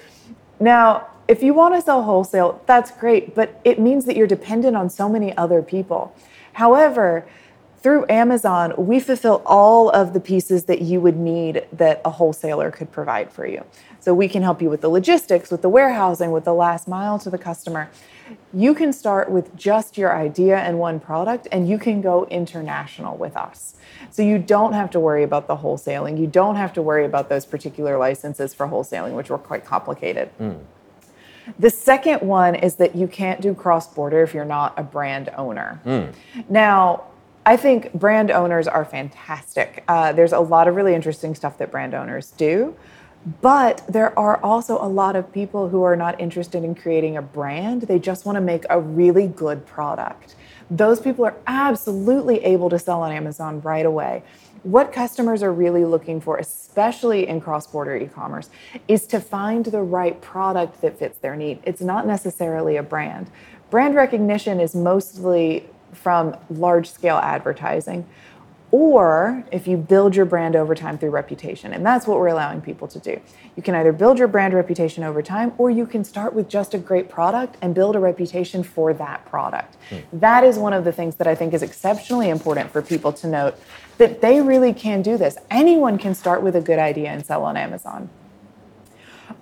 [0.61, 4.77] Now, if you want to sell wholesale, that's great, but it means that you're dependent
[4.77, 6.15] on so many other people.
[6.55, 7.27] However,
[7.79, 12.71] through Amazon, we fulfill all of the pieces that you would need that a wholesaler
[12.71, 13.63] could provide for you.
[14.01, 17.19] So we can help you with the logistics, with the warehousing, with the last mile
[17.19, 17.91] to the customer.
[18.53, 23.17] You can start with just your idea and one product, and you can go international
[23.17, 23.75] with us.
[24.11, 26.19] So you don't have to worry about the wholesaling.
[26.19, 30.31] You don't have to worry about those particular licenses for wholesaling, which were quite complicated.
[30.39, 30.61] Mm.
[31.59, 35.31] The second one is that you can't do cross border if you're not a brand
[35.37, 35.81] owner.
[35.85, 36.15] Mm.
[36.49, 37.05] Now,
[37.47, 39.85] I think brand owners are fantastic.
[39.87, 42.75] Uh, there's a lot of really interesting stuff that brand owners do.
[43.41, 47.23] But there are also a lot of people who are not interested in creating a
[47.23, 47.83] brand.
[47.83, 50.35] They just want to make a really good product.
[50.71, 54.23] Those people are absolutely able to sell on Amazon right away.
[54.63, 58.49] What customers are really looking for, especially in cross border e commerce,
[58.89, 61.61] is to find the right product that fits their need.
[61.65, 63.31] It's not necessarily a brand.
[63.71, 68.07] Brand recognition is mostly from large scale advertising
[68.75, 71.73] or if you build your brand over time through reputation.
[71.73, 73.21] And that's what we're allowing people to do.
[73.55, 76.75] You can either build your brand reputation over time, or you can start with just
[76.75, 79.77] a great product and build a reputation for that product.
[79.91, 80.03] Mm.
[80.15, 83.29] That is one of the things that I think is exceptionally important for people to
[83.29, 83.55] note
[83.99, 85.39] that they really can do this.
[85.53, 88.11] Anyone can start with a good idea and sell on Amazon.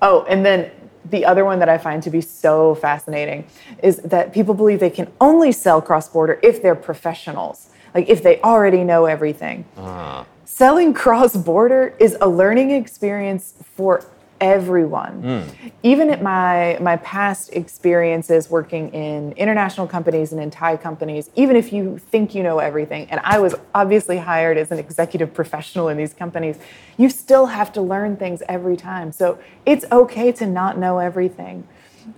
[0.02, 0.70] Oh, and then
[1.08, 3.46] the other one that I find to be so fascinating
[3.82, 8.22] is that people believe they can only sell cross border if they're professionals like if
[8.22, 9.64] they already know everything.
[9.76, 10.24] Uh.
[10.44, 14.04] Selling cross border is a learning experience for
[14.42, 15.22] everyone.
[15.22, 15.72] Mm.
[15.84, 21.54] Even at my my past experiences working in international companies and in Thai companies, even
[21.56, 25.88] if you think you know everything, and I was obviously hired as an executive professional
[25.88, 26.58] in these companies,
[26.98, 29.12] you still have to learn things every time.
[29.12, 31.66] So it's okay to not know everything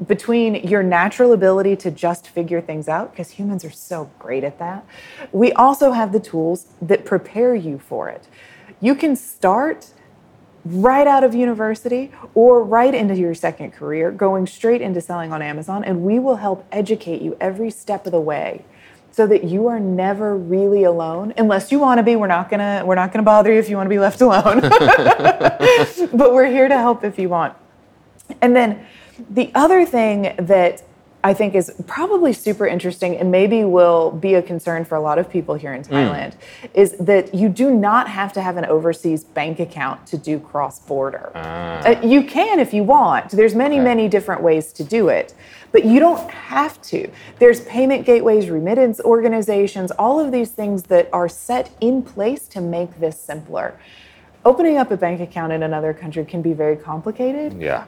[0.06, 4.58] between your natural ability to just figure things out, because humans are so great at
[4.58, 4.86] that,
[5.32, 8.26] we also have the tools that prepare you for it.
[8.80, 9.90] You can start
[10.64, 15.42] right out of university or right into your second career, going straight into selling on
[15.42, 18.64] Amazon, and we will help educate you every step of the way
[19.14, 21.32] so that you are never really alone.
[21.36, 23.60] Unless you want to be we're not going to we're not going to bother you
[23.60, 24.60] if you want to be left alone.
[26.12, 27.56] But we're here to help if you want.
[28.40, 28.86] And then
[29.30, 30.82] the other thing that
[31.24, 35.18] I think is probably super interesting and maybe will be a concern for a lot
[35.18, 35.94] of people here in hmm.
[35.94, 36.70] Thailand mm.
[36.74, 40.78] is that you do not have to have an overseas bank account to do cross
[40.80, 41.32] border.
[41.34, 41.80] Ah.
[41.80, 43.30] Uh, you can if you want.
[43.30, 43.84] There's many, okay.
[43.84, 45.34] many different ways to do it,
[45.72, 47.10] but you don't have to.
[47.38, 52.60] There's payment gateways, remittance organizations, all of these things that are set in place to
[52.60, 53.80] make this simpler.
[54.44, 57.58] Opening up a bank account in another country can be very complicated.
[57.58, 57.86] Yeah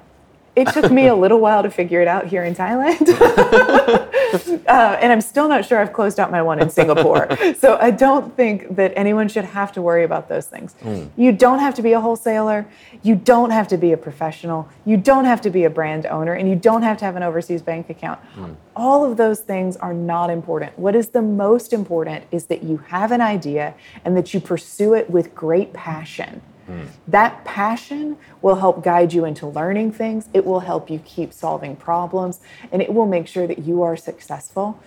[0.57, 3.09] it took me a little while to figure it out here in Thailand.
[4.66, 7.29] uh, and I'm still not sure I've closed out my one in Singapore.
[7.59, 10.75] so I don't think that anyone should have to worry about those things.
[10.83, 11.11] Mm.
[11.16, 12.66] You don't have to be a wholesaler.
[13.03, 14.69] You don't have to be a professional.
[14.85, 16.33] You don't have to be a brand owner.
[16.33, 18.19] And you don't have to have an overseas bank account.
[18.35, 18.57] Mm.
[18.75, 20.79] All of those things are not important.
[20.79, 24.95] What is the most important is that you have an idea and that you pursue
[24.95, 26.40] it with great passion.
[26.68, 26.88] Mm.
[27.09, 30.29] That passion will help guide you into learning things.
[30.35, 32.40] It will help you keep solving problems
[32.72, 34.81] and it will make sure that you are successful.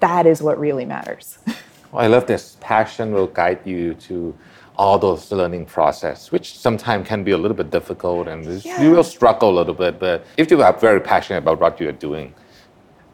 [0.00, 1.38] That is what really matters.
[1.92, 2.56] I love this.
[2.60, 4.36] Passion will guide you to
[4.76, 8.80] all those learning process, which sometimes can be a little bit difficult and yeah.
[8.80, 9.98] you will struggle a little bit.
[9.98, 12.32] But if you are very passionate about what you're doing,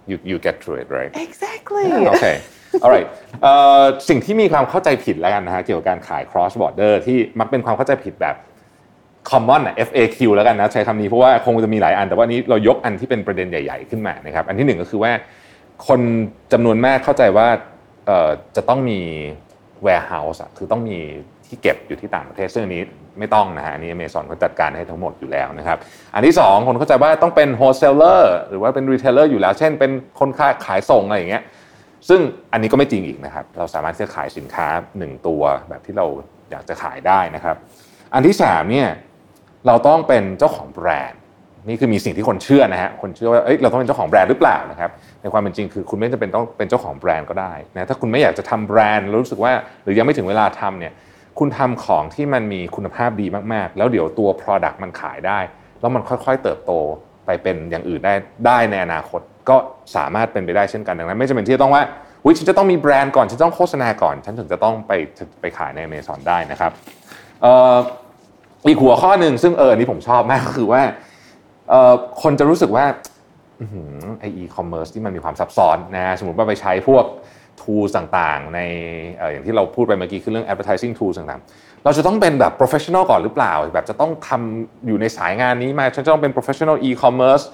[0.07, 1.17] you, you get through it, right?
[1.17, 1.89] Exactly.
[1.89, 2.43] Yeah, okay.
[2.85, 3.09] alright
[4.09, 8.37] สิ่งที่มีความเข้าใจผิดแล้วกันนะฮะเกี่ยวกับการขาย cross border ที่มักเป็นความเข้าใจผิดแบบ
[9.31, 15.13] common อะ FAQ แล้วกันนะใช้คำนี้เพราะว่าคงจะมีหลายอัน แต่ว่านี้เรายกอันที่เป็นประเด็นใหญ่ ๆขึ้นมานะครับอันที่หนึ่งก็คือว่า
[15.89, 16.01] คน
[16.53, 17.49] จำนวนมากเข้าใจว่า
[18.57, 19.01] จะต้องมี
[19.87, 20.99] warehouse คือต้องมี
[21.47, 22.83] ที่เก็บอยู่ที่ต่างประเทศซึ่งอันนี้
[23.19, 25.79] ไม่ต้องนะฮะอันนี้อเมซอนเขาจัดการให้ทั้งหมดอยู่แล้วนะครับ
[26.15, 31.43] อันที่ 2 คนเข้าใจว่าต้องเป็นโฮสเซลเลอร์หรือว่าเป็นรีเทลเลอร์อยู่แล้ว เช่นเป็นคนขาขายส่งอะไรอย่างเงี้ย
[32.09, 32.21] ซึ่ง
[32.53, 34.67] อันนี้ก็ไม่จริงอีกนะครับ เราสามารถที่จะขายสินค้า
[34.99, 36.07] 1 ตัวแบบที่เรา
[36.51, 37.57] อยากจะขายได้นะครับ
[38.15, 38.89] อันที่3เนี่ย
[39.67, 41.21] เราต้องเป็นเจ้าของแบรนด์
[41.69, 44.91] นี่คือมีสิ่งที่คนเชื่อนะฮะคนเชื่อว่าเอ้ยเราต้องเป็นเจ้าของแบรนด์หรือเปล่านะครับ
[45.23, 49.53] ในความเป็นจริงคือคุณไม่จำเป็นต้องเป็นเจ้าของแบรนด์ก็ได้นะถ้าคุณไม่อยากจะทำแบรนด์รู้สึกว่า
[49.85, 50.93] หรือยังไม่ถึงเวลาทำเนี่ย
[51.39, 55.39] คุณทำของที่มันมีคุณภาพดีมากๆ แล้วเดี๋ยวตัว Product มันขายได้
[55.81, 56.73] แล้วมันค่อยๆ เติบโต
[57.27, 58.15] ไปเป็นอย่างอื่นได้
[58.47, 59.57] ได้ในอนาคตก็
[59.97, 61.83] สามารถเป็นไปได้เช่นกันดังนั้น ไม่จำเป็นที่จะต้องว่า
[62.25, 64.93] วิฉันจะต้องมีแบรนด์ก่อนฉันต้องโฆษณาก่อน ฉันถึงจะต้องไป
[65.41, 66.73] ไปขายในเมซอนได้นะครับ
[68.67, 70.83] อีกหัวข้อหนึ่งซึ่งเออนี่ผมชอบมากก็คือว่า
[72.23, 72.85] คนจะรู้สึกว่า
[74.21, 77.05] ไออีคอมเมิร์ซที่มันมีความซับซ้อนนะสมมติว่าไปใช้พวก
[77.61, 78.61] tools ต่างๆ ใน
[79.33, 81.43] อย่างที่เราพูดไปเมื่อกี้คือเรื่อง advertising tools ต่าง
[81.87, 87.45] เราจะต้องเป็นแบบ professional ก่อนหรือเปล่า แบบจะต้องทำอยู่ในสายงานนี้มาฉันจะต้องเป็น professional e-commerce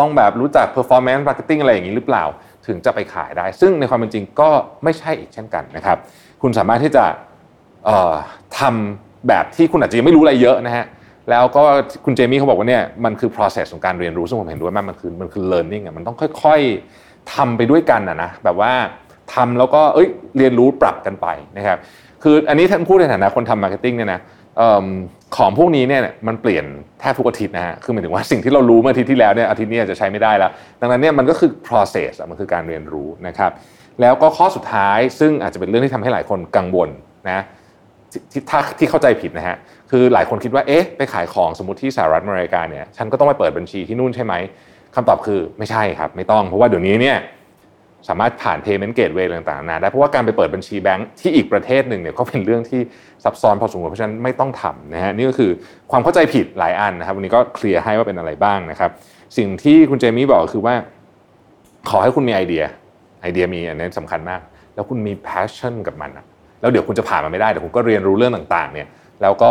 [0.00, 2.24] ต้องแบบรู้จัก performance marketing อะไรอย่างนี้หรือเปล่า
[2.66, 4.48] ถึงจะไปขายได้ ซึ่งในความเป็นจริงก็
[4.84, 5.98] ไม่ใช่อีกเช่นกันนะครับ
[6.42, 7.04] คุณสามารถที่จะ
[8.58, 10.84] ทำแบบที่คุณอาจจะยังไม่รู้อะไรเยอะนะฮะ
[11.30, 11.62] แล้วก็
[12.04, 18.72] คุณเจมี่เขาบอกว่าเนี่ยมันคือ process ของการเรียนรู้ซึ่งผมเห็นด้วยมากมันคือมันคือ learning อะมันต้องค่อยๆทำไปด้วยกันอะนะแบบว่า
[19.34, 21.78] ทำแล้วก็เอ้ยเรียนรู้ปรับกันไปนะครับ
[22.22, 24.20] คืออันนี้ท่านพูดในฐานะคนทำมาร์เก็ตติ้งเนี่ยนะ
[25.36, 26.64] ของพวกนี้เนี่ยมันเปลี่ยน
[27.00, 33.50] แทบทุกอาทิตย์นะฮะ คือหมายถึงว่าสิ่งที่เรารู้เมื่ออาทิตย์ที่แล้วเนี่ยอาทิตย์นี้จะใช้ไม่ได้แล้ว ดังนั้นเนี่ยมันก็คือ process มันคือการเรียนรู้นะครับ
[34.00, 36.88] แล้วก็ข้อสุดท้ายซึ่งอาจจะเป็นเรื่องที่ทำให้หลายคนกังวล
[37.30, 37.40] นะ
[38.32, 39.56] ที่ถ้าที่เข้าใจผิดนะฮะ
[39.90, 44.34] คือหลายคนคิดว่า เอ๊ะ ไปขายของสมมติที่สหรัฐอเมริกาเนี่ย ฉันก็ต้องไปเปิดบัญชีที่นู่นใช่ไหม
[44.94, 47.16] คำตอบคือไม่ใช่ครับ ไม่ต้อง เพราะว่าเดี๋ยวนี้เนี่ย
[48.08, 52.80] สามารถผ่าน payment gateway ต่างๆนาได้เพราะว่าการไปเปิดบัญชีแบงค์ที่อีกประเทศหนึ่งเนี่ยก็เป็นเรื่องที่
[53.24, 55.50] ซับซ้อนพอสมควรเพราะฉะนั้นไม่ต้องทำนะฮะนี่ก็คือ
[55.90, 58.90] ความเข้าใจผิดหลายอันนะครับวันนี้ก็เคลียร์ให้ว่าเป็นอะไรบ้างนะครับ
[59.38, 60.74] สิ่งที่คุณเจมี่บอกคือว่า
[61.90, 62.64] ขอให้คุณมีไอเดีย
[63.22, 64.40] ไอเดียมีอันนี้สำคัญมาก
[64.74, 66.10] แล้วคุณมี passion กับมัน
[66.60, 68.88] แล้วเดี๋ยวคุณจะผ่านมันไม่ได้แต่คุณก็เรียนรู้เรื่องต่างๆเนี่ย
[69.22, 69.50] แล้วก็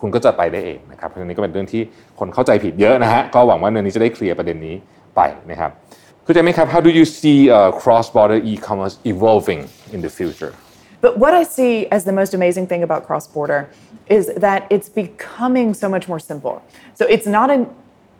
[0.00, 1.82] คุณก็จะไปได้เองนะครับเพราะฉะนี้ก็เป็นเรื่องที่
[2.18, 4.74] คนเข้าใจผิดเยอะนะฮะก็หวังว่าเรื่องนี้จะได้เคลียร์ประเด็นนี้
[5.16, 5.70] ไปนะครับ
[6.26, 6.68] Could I make up?
[6.68, 10.52] How do you see uh, cross-border e-commerce evolving in the future?
[11.00, 13.70] But what I see as the most amazing thing about cross-border
[14.08, 16.64] is that it's becoming so much more simple.
[16.94, 17.68] So it's not an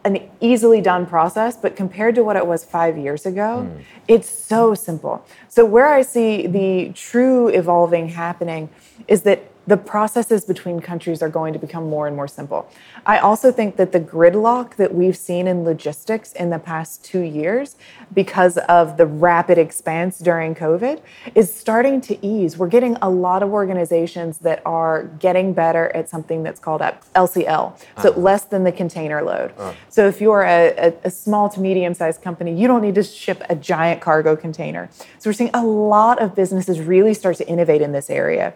[0.05, 3.83] an easily done process, but compared to what it was five years ago, mm.
[4.07, 5.27] it's so simple.
[5.49, 8.69] So, where I see the true evolving happening
[9.09, 12.69] is that the processes between countries are going to become more and more simple.
[13.05, 17.21] I also think that the gridlock that we've seen in logistics in the past two
[17.21, 17.77] years,
[18.15, 21.01] because of the rapid expanse during COVID,
[21.35, 22.57] is starting to ease.
[22.57, 27.79] We're getting a lot of organizations that are getting better at something that's called LCL,
[28.03, 28.21] so uh-huh.
[28.21, 29.53] less than the container load.
[29.59, 29.73] Uh-huh.
[29.89, 33.03] So if you're a, a, a small to medium sized company, you don't need to
[33.03, 34.89] ship a giant cargo container.
[35.19, 38.55] So we're seeing a lot of businesses really start to innovate in this area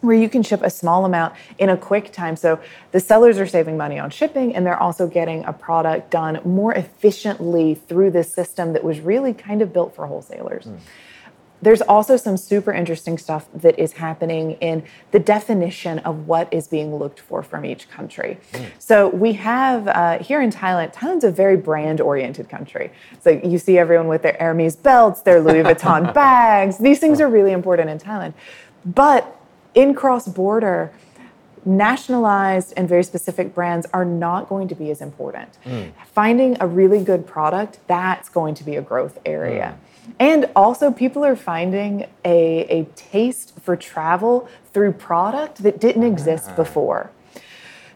[0.00, 2.36] where you can ship a small amount in a quick time.
[2.36, 2.60] So
[2.92, 6.72] the sellers are saving money on shipping and they're also getting a product done more
[6.74, 10.66] efficiently through this system that was really kind of built for wholesalers.
[10.66, 10.78] Mm.
[11.62, 16.66] There's also some super interesting stuff that is happening in the definition of what is
[16.66, 18.38] being looked for from each country.
[18.52, 18.66] Mm.
[18.78, 22.92] So we have uh, here in Thailand, Thailand's a very brand oriented country.
[23.20, 26.78] So you see everyone with their Hermes belts, their Louis Vuitton bags.
[26.78, 28.32] These things are really important in Thailand.
[28.86, 29.39] But
[29.74, 30.92] in cross border,
[31.64, 35.58] nationalized and very specific brands are not going to be as important.
[35.64, 35.92] Mm.
[36.12, 39.76] Finding a really good product, that's going to be a growth area.
[39.76, 40.14] Mm.
[40.18, 46.48] And also, people are finding a, a taste for travel through product that didn't exist
[46.50, 46.56] ah.
[46.56, 47.10] before.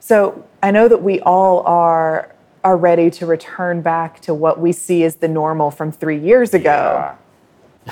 [0.01, 2.31] So I know that we all are
[2.63, 6.55] are ready to return back to what we see as the normal from three years
[6.55, 6.71] ago.
[6.71, 7.17] Yeah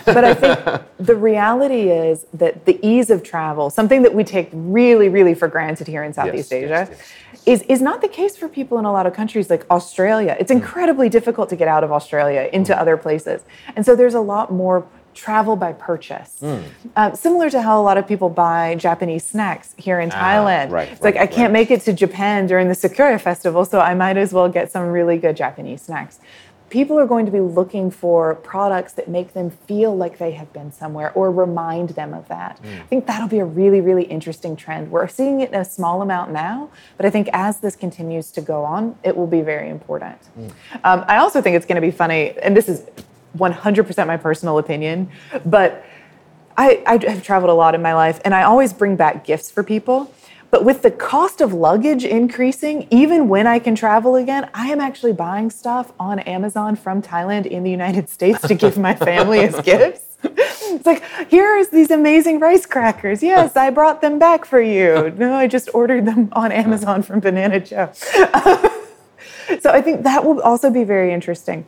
[0.04, 4.48] but I think the reality is that the ease of travel, something that we take
[4.52, 7.12] really, really for granted here in Southeast yes, Asia, yes, yes.
[7.44, 10.36] Is, is not the case for people in a lot of countries like Australia.
[10.38, 10.56] It's mm.
[10.56, 11.12] incredibly mm.
[11.12, 12.78] difficult to get out of Australia into mm.
[12.78, 13.42] other places.
[13.74, 16.38] And so there's a lot more travel by purchase.
[16.40, 16.64] Mm.
[16.96, 20.70] Uh, similar to how a lot of people buy Japanese snacks here in ah, Thailand.
[20.70, 21.52] Right, it's right, like, I can't right.
[21.52, 24.86] make it to Japan during the Sakura festival, so I might as well get some
[24.86, 26.20] really good Japanese snacks
[26.72, 30.50] people are going to be looking for products that make them feel like they have
[30.54, 32.58] been somewhere or remind them of that.
[32.62, 32.80] Mm.
[32.80, 34.90] I think that'll be a really, really interesting trend.
[34.90, 38.40] We're seeing it in a small amount now, but I think as this continues to
[38.40, 40.16] go on, it will be very important.
[40.38, 40.50] Mm.
[40.82, 42.86] Um, I also think it's going to be funny, and this is
[43.36, 45.10] 100% my personal opinion,
[45.44, 45.84] but
[46.56, 49.50] I, I have traveled a lot in my life, and I always bring back gifts
[49.50, 50.10] for people.
[50.52, 54.82] But with the cost of luggage increasing, even when I can travel again, I am
[54.82, 59.40] actually buying stuff on Amazon from Thailand in the United States to give my family
[59.40, 60.18] as gifts.
[60.22, 63.22] It's like, here's these amazing rice crackers.
[63.22, 65.14] Yes, I brought them back for you.
[65.16, 67.90] No, I just ordered them on Amazon from Banana Joe.
[67.94, 71.64] so I think that will also be very interesting.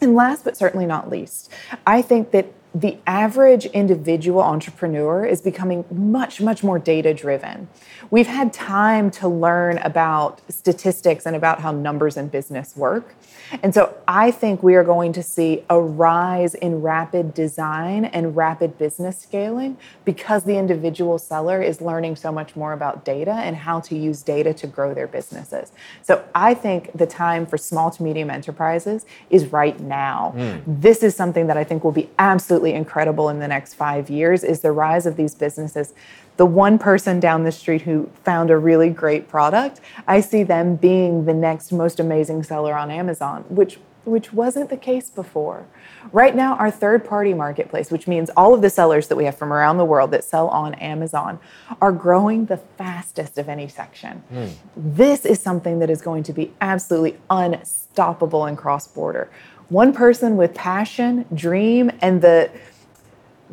[0.00, 1.52] And last but certainly not least,
[1.86, 7.68] I think that the average individual entrepreneur is becoming much, much more data driven.
[8.10, 13.14] We've had time to learn about statistics and about how numbers in business work.
[13.62, 18.36] And so I think we are going to see a rise in rapid design and
[18.36, 23.56] rapid business scaling because the individual seller is learning so much more about data and
[23.56, 25.72] how to use data to grow their businesses.
[26.02, 30.34] So I think the time for small to medium enterprises is right now.
[30.36, 30.62] Mm.
[30.66, 34.44] This is something that I think will be absolutely incredible in the next 5 years
[34.44, 35.92] is the rise of these businesses
[36.38, 40.76] the one person down the street who found a really great product, I see them
[40.76, 45.66] being the next most amazing seller on Amazon, which which wasn't the case before.
[46.12, 49.36] Right now, our third party marketplace, which means all of the sellers that we have
[49.36, 51.38] from around the world that sell on Amazon,
[51.82, 54.22] are growing the fastest of any section.
[54.32, 54.52] Mm.
[54.76, 59.28] This is something that is going to be absolutely unstoppable in cross border.
[59.68, 62.50] One person with passion, dream, and the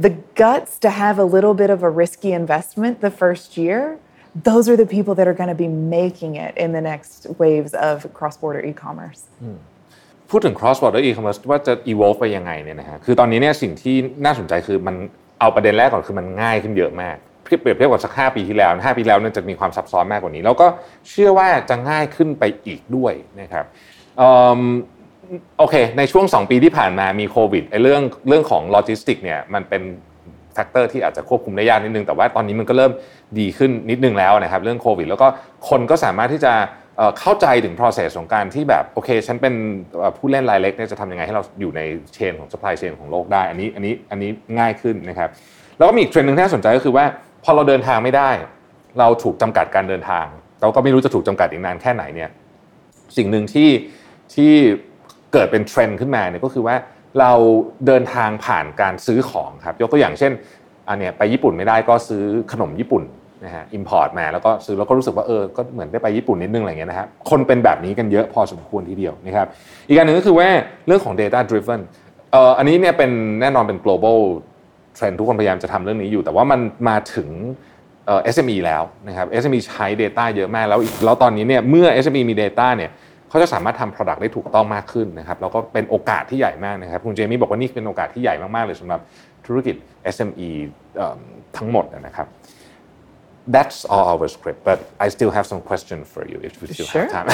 [0.07, 0.13] the
[0.43, 3.99] guts to have a little bit of a risky investment the first year,
[4.51, 7.73] those are the people that are going to be making it in the next waves
[7.89, 9.23] of cross-border e-commerce.
[10.31, 14.97] พูดถึง cross border e-commerce ว่าจะ evolve ไปยังไงเนี่ยนะฮะคือตอนนี้เนี่ยสิ่งที่น่าสนใจคือมัน
[15.41, 17.17] เอาประเด็นแรกก่อนคือมันง่ายขึ้นเยอะมาก
[17.61, 20.67] เปรียบเทียบกับสักห้าปีที่แล้วห้าปีแล้วเนี่ยจะมีความซับซ้อนมากกว่านี้ แล้วก็
[21.09, 23.65] เชื่อว่าจะง่ายขึ้นไปอีกด้วยนะครับ
[25.60, 29.82] โอเค ในช่วง 2 ปีที่ผ่านมามีโควิดไอ้เรื่องเรื่องของโลจิสติกเนี่ยมันเป็น
[30.54, 32.92] แฟกเตอร์ที่อาจจะควบคุมได้ยากนิดนึง แต่ว่าตอนนี้มันก็เริ่ม
[33.40, 35.28] ดีขึ้นนิดนึงแล้วนะครับเรื่องโควิด แล้วก็
[35.70, 36.54] คนก็สามารถที่จะ
[37.20, 39.54] เข้าใจถึง process ของการที่แบบโอเค ฉันเป็น
[40.18, 41.82] ผู้เล่นรายเล็กเนี่ยจะทำยังไงให้เราอยู่ใน
[42.14, 45.30] เชนของ supply chain ของโลกได้ อันนี้อันนี้อันนี้ง่ายขึ้นนะครับ
[45.78, 47.06] แล้วก็มีอีกเทรนด์หนึ่งที่น่าสนใจก็คือว่า
[47.44, 48.30] พอเราเดินทางไม่ได้
[49.00, 50.26] เราถูกจำกัดการเดินทาง
[50.62, 52.30] เราก็ไม่รู้จะถูกจำกัดอีกนานแค่ไหนเนี่ย
[53.18, 53.70] สิ่งหนึ่งที่
[54.36, 54.54] ที่
[55.36, 56.76] เกิดเป็นเทรนด์ขึ้นมาเนี่ยก็คือว่า
[57.20, 57.32] เรา
[57.88, 60.32] เดินทางผ่านการซื้อของครับยกตัวอย่างเช่น
[60.90, 63.04] อันเนี้ยไปญี่ปุ่นไม่ได้ก็ซื้อขนมญี่ปุ่น
[63.46, 69.48] นะฮะอิมพอร์ตมาแล้วก็ซื้อแล้วก็รู้สึกว่าเออก็เหมือนได้ไปญี่ปุ่นนิดนึงอะไรเงี้ยนะครับคนเป็นแบบนี้กันเยอะพอสมควรทีเดียวนะครับ
[69.90, 70.48] อีกอันหนึ่งก็คือว่า
[70.88, 71.82] เรื่องของ data driven
[72.32, 73.12] เอ่ออันนี้เนี่ยเป็น
[73.42, 74.20] แน่นอนเป็น global
[74.98, 76.60] trend ทุกคนพยายามจะทำเรื่องนี้อยู่ แต่ว่ามัน
[76.90, 77.30] มาถึง
[78.06, 82.92] เอ่อ SME แล้วนะครับ SME ใช้ Data เยอะมากแล้วแล้วตอนนี้เนี่ยเมื่อ SME มี Data เนี่ย
[83.36, 89.00] เขาจะสามารถทำ Product ได้ถูกต้องมากขึ้นนะครับแล้วก็เป็นโอกาสที่ใหญ่มากนะครับคุณเจมี่บอกว่านี่เป็นโอกาสที่ใหญ่มากๆเลยสำหรับ
[89.46, 89.76] ธุรกิจ
[90.16, 90.50] SME
[91.58, 92.28] ทั้งหมดนะครับ
[93.56, 96.88] That's all our script, but I still have some questions for you if we still
[96.88, 97.02] sure.
[97.02, 97.28] have time.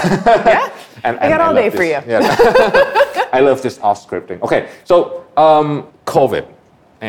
[0.54, 2.00] yeah, and, and I got all I day this, for you.
[2.12, 3.30] Yeah.
[3.38, 4.40] I love this off scripting.
[4.46, 4.96] Okay, so
[5.46, 5.70] um,
[6.16, 6.46] COVID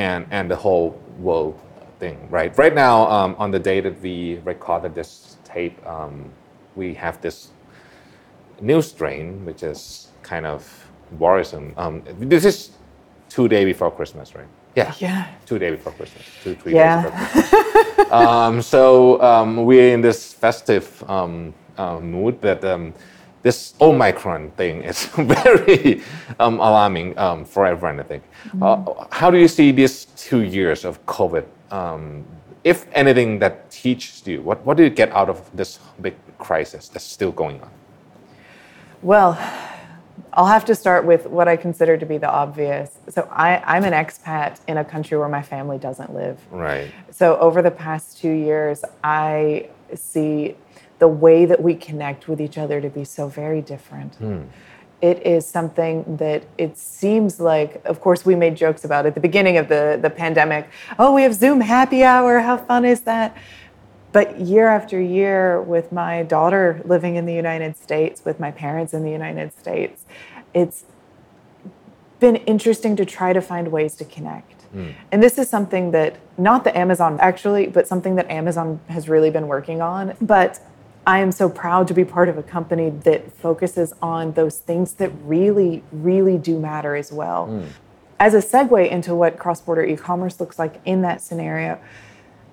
[0.07, 0.89] and and the whole
[1.29, 1.55] world
[2.03, 2.51] thing, right?
[2.65, 4.17] Right now, um, on the day that we
[4.53, 5.11] recorded this
[5.53, 6.15] tape, um,
[6.81, 7.37] we have this
[8.63, 10.63] new strain, which is kind of
[11.19, 11.75] worrisome.
[11.77, 12.71] Um, this is
[13.29, 14.47] two days before Christmas, right?
[14.75, 14.95] Yeah.
[14.99, 15.29] Yeah.
[15.45, 16.25] Two days before Christmas.
[16.43, 17.03] Two, three yeah.
[17.03, 18.13] days before Christmas.
[18.13, 22.95] um, so um, we're in this festive um, uh, mood, but um,
[23.43, 26.03] this Omicron thing is very
[26.39, 28.23] um, alarming um, for everyone, I think.
[28.49, 28.63] Mm-hmm.
[28.63, 31.45] Uh, how do you see these two years of COVID?
[32.65, 36.87] if anything that teaches you, what, what do you get out of this big crisis
[36.89, 37.71] that's still going on?
[39.03, 39.37] Well,
[40.33, 42.99] I'll have to start with what I consider to be the obvious.
[43.09, 46.39] So I, am an expat in a country where my family doesn't live.
[46.51, 46.91] Right.
[47.11, 50.57] So over the past two years, I see
[51.01, 54.15] the way that we connect with each other to be so very different.
[54.15, 54.43] Hmm.
[55.03, 59.21] It is something that it seems like, of course, we made jokes about at the
[59.21, 60.71] beginning of the, the pandemic.
[60.97, 62.39] Oh, we have Zoom happy hour.
[62.39, 63.37] How fun is that?
[64.13, 68.93] But year after year, with my daughter living in the United States, with my parents
[68.93, 70.05] in the United States,
[70.53, 70.85] it's
[72.21, 74.65] been interesting to try to find ways to connect.
[74.75, 74.95] Mm.
[75.11, 79.31] And this is something that, not the Amazon actually, but something that Amazon has really
[79.31, 80.15] been working on.
[80.21, 80.61] But
[81.07, 84.95] I am so proud to be part of a company that focuses on those things
[84.95, 87.49] that really, really do matter as well.
[87.49, 87.67] Mm.
[88.21, 91.81] As a segue into what cross border e commerce looks like in that scenario,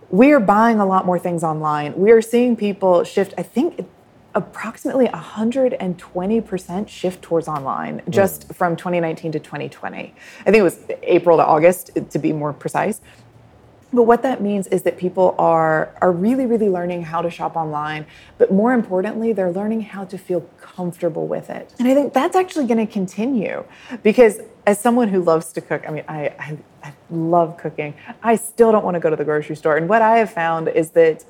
[0.10, 1.96] we are buying a lot more things online.
[1.96, 3.88] We are seeing people shift, I think
[4.36, 8.56] approximately 120% shift towards online just mm.
[8.56, 9.98] from 2019 to 2020.
[9.98, 13.02] I think it was April to August to be more precise.
[13.92, 17.56] But what that means is that people are, are really, really learning how to shop
[17.56, 18.06] online.
[18.38, 21.74] But more importantly, they're learning how to feel comfortable with it.
[21.80, 23.64] And I think that's actually going to continue
[24.04, 27.96] because as someone who loves to cook, I mean, I, I, I love cooking.
[28.22, 29.78] I still don't want to go to the grocery store.
[29.78, 31.26] And what I have found is that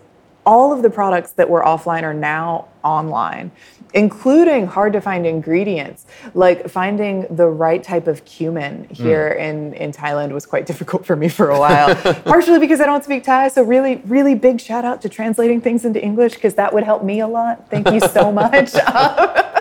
[0.46, 3.52] all of the products that were offline are now online
[3.94, 6.06] including hard to find ingredients.
[6.34, 9.42] Like finding the right type of cumin here mm.
[9.42, 13.04] in, in thailand was quite difficult for me for a while partially because i don't
[13.04, 13.48] speak thai.
[13.48, 17.04] So really really big shout out to translating things into english because that would help
[17.04, 17.70] me a lot.
[17.70, 18.74] Thank you so much.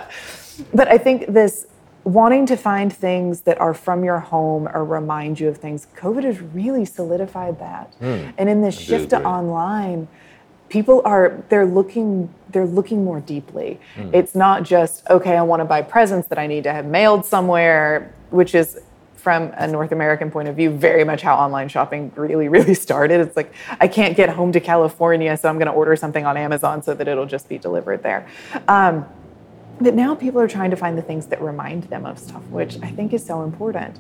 [0.74, 1.66] But i think this
[2.03, 6.24] wanting to find things that are from your home or remind you of things covid
[6.24, 7.95] has really solidified that.
[8.01, 8.33] Mm.
[8.37, 10.09] and in this shift to online
[10.69, 13.79] people are they're looking they're looking more deeply.
[13.97, 14.14] Mm.
[14.14, 17.25] it's not just okay i want to buy presents that i need to have mailed
[17.25, 18.79] somewhere which is
[19.16, 23.21] from a north american point of view very much how online shopping really really started.
[23.21, 26.37] It's like i can't get home to california so i'm going to order something on
[26.37, 28.29] amazon so that it'll just be delivered there.
[28.69, 29.07] Um,
[29.81, 32.79] but now people are trying to find the things that remind them of stuff which
[32.83, 33.99] i think is so important.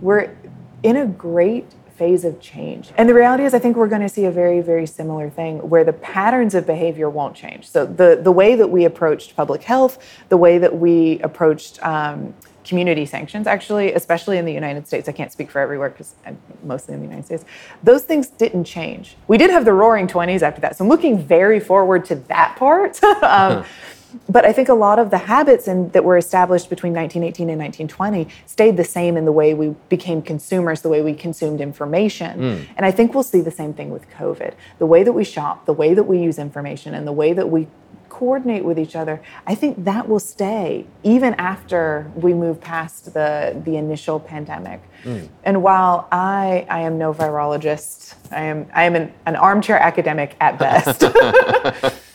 [0.00, 0.34] We're
[0.82, 1.66] in a great
[2.00, 2.88] phase of change.
[2.96, 5.58] And the reality is, I think we're going to see a very, very similar thing
[5.68, 7.68] where the patterns of behavior won't change.
[7.68, 12.32] So the, the way that we approached public health, the way that we approached um,
[12.64, 16.38] community sanctions, actually, especially in the United States, I can't speak for everywhere because I'm
[16.62, 17.44] mostly in the United States,
[17.82, 19.16] those things didn't change.
[19.28, 20.78] We did have the roaring 20s after that.
[20.78, 23.04] So I'm looking very forward to that part.
[23.22, 23.66] um,
[24.28, 27.58] but I think a lot of the habits in, that were established between 1918 and
[27.60, 32.40] 1920 stayed the same in the way we became consumers, the way we consumed information.
[32.40, 32.66] Mm.
[32.76, 34.54] And I think we'll see the same thing with COVID.
[34.78, 37.48] The way that we shop, the way that we use information, and the way that
[37.50, 37.66] we
[38.08, 43.60] coordinate with each other, I think that will stay even after we move past the,
[43.64, 44.82] the initial pandemic.
[45.04, 45.28] Mm.
[45.44, 50.36] And while I, I am no virologist, I am, I am an, an armchair academic
[50.40, 51.04] at best.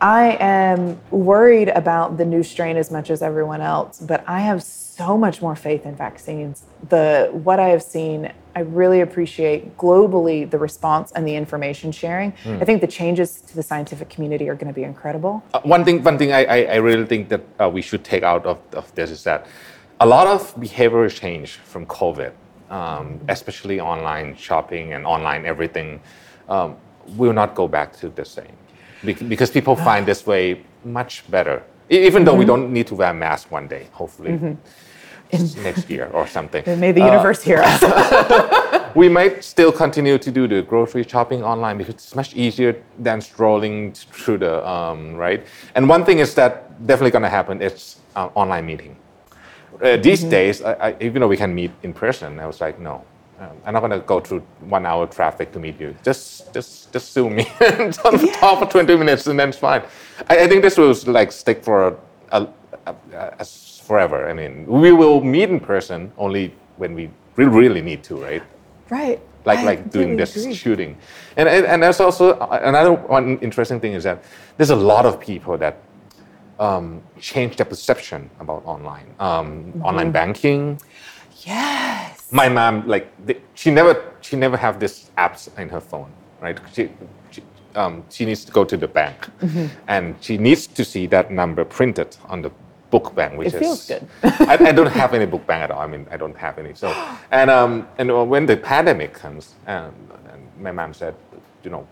[0.00, 4.62] I am worried about the new strain as much as everyone else, but I have
[4.62, 6.64] so much more faith in vaccines.
[6.88, 12.32] The what I have seen, I really appreciate globally the response and the information sharing.
[12.44, 12.62] Mm.
[12.62, 15.42] I think the changes to the scientific community are going to be incredible.
[15.52, 18.22] Uh, one thing, one thing I, I, I really think that uh, we should take
[18.22, 19.46] out of, of this is that
[20.00, 22.32] a lot of behavioral change from COVID,
[22.70, 26.00] um, especially online shopping and online everything,
[26.48, 26.76] um,
[27.16, 28.56] will not go back to the same
[29.04, 31.62] because people find this way much better.
[31.90, 32.40] Even though mm-hmm.
[32.40, 35.62] we don't need to wear a mask one day, hopefully mm-hmm.
[35.62, 36.62] next year or something.
[36.78, 38.94] May the universe uh, hear us.
[38.94, 43.20] we might still continue to do the grocery shopping online because it's much easier than
[43.20, 45.46] strolling through the um, right.
[45.74, 48.96] And one thing is that definitely going to happen is uh, online meeting.
[49.82, 50.30] Uh, these mm-hmm.
[50.30, 53.04] days, I, I, even though we can meet in person, I was like, no,
[53.40, 55.94] um, I'm not going to go through one hour traffic to meet you.
[56.02, 58.32] Just, just, just zoom me and yeah.
[58.32, 59.82] talk for 20 minutes, and then it's fine.
[60.28, 61.96] I, I think this will like stick for
[62.32, 62.48] a,
[62.86, 64.28] a, a, forever.
[64.28, 68.42] I mean, we will meet in person only when we really, really need to, right?
[68.90, 69.20] Right.
[69.44, 70.52] Like, I like doing this agree.
[70.52, 70.98] shooting,
[71.36, 74.22] and, and and there's also another one interesting thing is that
[74.58, 75.78] there's a lot of people that
[76.58, 79.82] um, change their perception about online, um, mm-hmm.
[79.82, 80.78] online banking.
[81.46, 83.12] Yes my mom like
[83.54, 86.58] she never she never have this apps in her phone right?
[86.72, 86.90] She
[87.30, 87.42] she,
[87.74, 89.28] um, she needs to go to the bank.
[89.40, 89.66] Mm-hmm.
[89.88, 92.50] and she needs to see that number printed on the
[92.90, 94.08] book bank which it is feels good.
[94.22, 95.80] I, I, don't have any book bank at all.
[95.80, 96.74] I mean i don't have any.
[96.74, 96.88] So
[97.30, 99.94] and um and when the pandemic comes um,
[100.32, 101.14] and my mom said
[101.64, 101.86] you know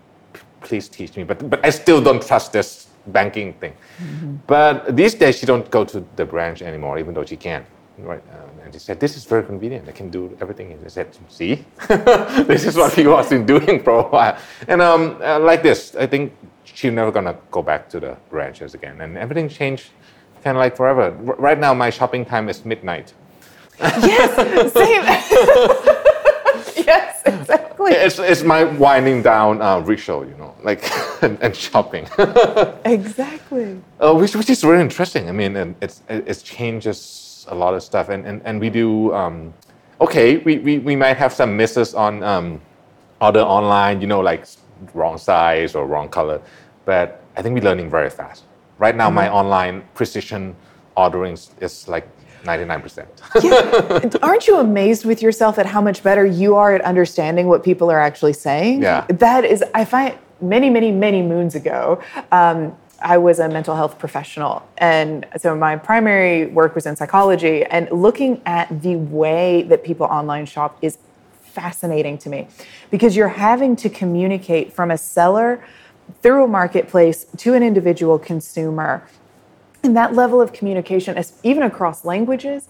[0.61, 3.73] please teach me but but i still don't trust this banking thing.
[3.73, 4.35] Mm-hmm.
[4.47, 7.65] but these days she don't go to the branch anymore even though she can
[7.99, 8.23] right
[8.67, 9.87] and he said, This is very convenient.
[9.87, 10.73] I can do everything.
[10.73, 14.37] And I said, See, this is what people have been doing for a while.
[14.67, 16.33] And um, uh, like this, I think
[16.65, 18.99] she's never going to go back to the branches again.
[19.01, 19.85] And everything changed
[20.43, 21.15] kind of like forever.
[21.27, 23.13] R- right now, my shopping time is midnight.
[23.79, 24.35] yes,
[24.73, 25.03] same.
[26.85, 27.93] yes, exactly.
[27.93, 30.83] It's, it's my winding down uh, ritual, you know, like
[31.23, 32.05] and, and shopping.
[32.83, 33.81] exactly.
[33.99, 35.29] Uh, which which is very interesting.
[35.29, 39.13] I mean, it's it changes a lot of stuff, and and, and we do.
[39.13, 39.53] Um,
[39.99, 42.61] okay, we, we, we might have some misses on um,
[43.21, 44.45] other online, you know, like
[44.93, 46.41] wrong size or wrong color,
[46.85, 48.43] but I think we're learning very fast.
[48.77, 49.15] Right now, mm-hmm.
[49.15, 50.55] my online precision
[50.95, 52.07] ordering is like
[52.43, 53.07] 99%.
[53.43, 54.19] yeah.
[54.21, 57.89] Aren't you amazed with yourself at how much better you are at understanding what people
[57.91, 58.83] are actually saying?
[58.83, 59.05] Yeah.
[59.09, 63.99] That is, I find many, many, many moons ago, um, I was a mental health
[63.99, 64.67] professional.
[64.77, 67.63] And so my primary work was in psychology.
[67.63, 70.97] And looking at the way that people online shop is
[71.41, 72.47] fascinating to me
[72.91, 75.63] because you're having to communicate from a seller
[76.21, 79.07] through a marketplace to an individual consumer.
[79.83, 82.67] And that level of communication, even across languages,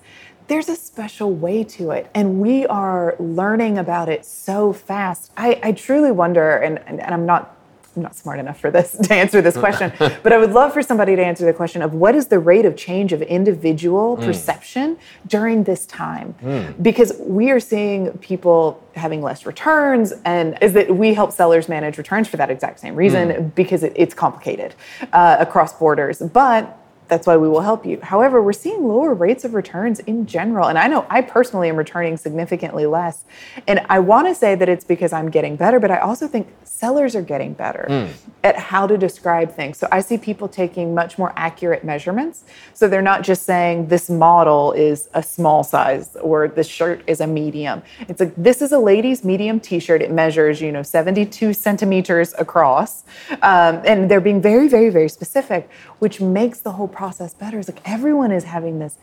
[0.48, 2.10] there's a special way to it.
[2.14, 5.32] And we are learning about it so fast.
[5.36, 7.57] I, I truly wonder, and, and, and I'm not
[7.98, 10.84] I'm not smart enough for this to answer this question, but I would love for
[10.84, 14.24] somebody to answer the question of what is the rate of change of individual mm.
[14.24, 16.36] perception during this time?
[16.42, 16.82] Mm.
[16.82, 21.98] Because we are seeing people having less returns, and is that we help sellers manage
[21.98, 23.56] returns for that exact same reason mm.
[23.56, 24.76] because it, it's complicated
[25.12, 26.20] uh, across borders.
[26.20, 26.78] But
[27.08, 28.00] that's why we will help you.
[28.02, 30.68] However, we're seeing lower rates of returns in general.
[30.68, 33.24] And I know I personally am returning significantly less.
[33.68, 36.48] And I want to say that it's because I'm getting better, but I also think
[36.78, 38.10] sellers are getting better mm.
[38.44, 39.78] at how to describe things.
[39.78, 42.44] So I see people taking much more accurate measurements.
[42.74, 47.20] So they're not just saying this model is a small size or this shirt is
[47.20, 47.82] a medium.
[48.08, 50.02] It's like this is a lady's medium t-shirt.
[50.02, 53.04] It measures, you know, 72 centimeters across.
[53.42, 57.60] Um, and they're being very, very, very specific, which makes the whole process better.
[57.60, 58.98] It's like everyone is having this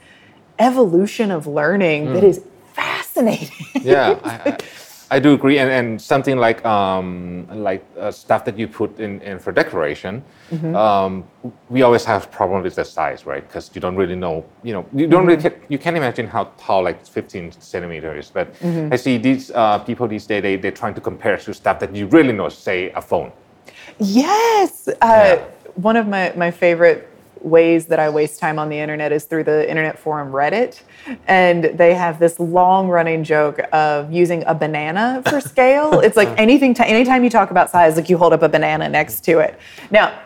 [0.59, 2.15] evolution of learning mm.
[2.15, 2.39] that is
[2.75, 3.67] fascinating.
[3.85, 4.19] Yeah.
[4.25, 4.59] I, I,
[5.11, 9.21] I do agree, and, and something like um, like uh, stuff that you put in,
[9.21, 10.75] in for decoration, mm-hmm.
[10.75, 11.23] um,
[11.69, 13.47] we always have problem with the size, right?
[13.47, 15.45] Because you don't really know, you know, you don't mm-hmm.
[15.45, 18.31] really you can't imagine how tall like 15 centimeters.
[18.31, 18.93] But mm-hmm.
[18.95, 21.95] I see these uh, people these days they they're trying to compare to stuff that
[21.95, 23.31] you really know, say a phone.
[23.99, 25.45] Yes, uh, yeah.
[25.77, 27.14] one of my my favorite
[27.45, 30.83] ways that I waste time on the internet is through the internet forum Reddit.
[31.29, 36.01] And they have this long running joke of using a banana for scale.
[36.01, 38.89] it's like anything, t- anytime you talk about size, like you hold up a banana
[38.89, 39.59] next to it.
[39.91, 40.19] Now,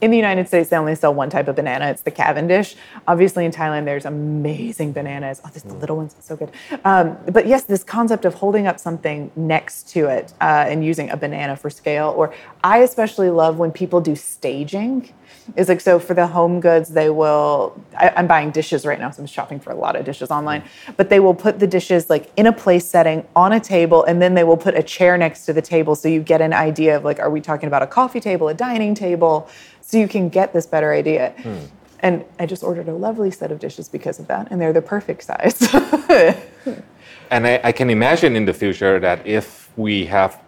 [0.00, 1.90] in the United States, they only sell one type of banana.
[1.90, 2.76] It's the Cavendish.
[3.06, 5.40] Obviously, in Thailand, there's amazing bananas.
[5.44, 6.50] Oh, this, the little ones, so good.
[6.84, 11.10] Um, but yes, this concept of holding up something next to it uh, and using
[11.10, 12.14] a banana for scale.
[12.16, 12.32] Or
[12.62, 15.12] I especially love when people do staging.
[15.56, 17.82] Is like so for the home goods, they will.
[17.96, 20.62] I, I'm buying dishes right now, so I'm shopping for a lot of dishes online.
[20.96, 24.20] But they will put the dishes like in a place setting on a table, and
[24.20, 26.96] then they will put a chair next to the table, so you get an idea
[26.96, 29.48] of like, are we talking about a coffee table, a dining table?
[29.88, 31.32] So you can get this better idea.
[31.42, 31.64] Hmm.
[32.00, 34.82] And I just ordered a lovely set of dishes because of that, and they're the
[34.82, 35.56] perfect size.
[37.30, 40.40] and I, I, can imagine in the future that if we have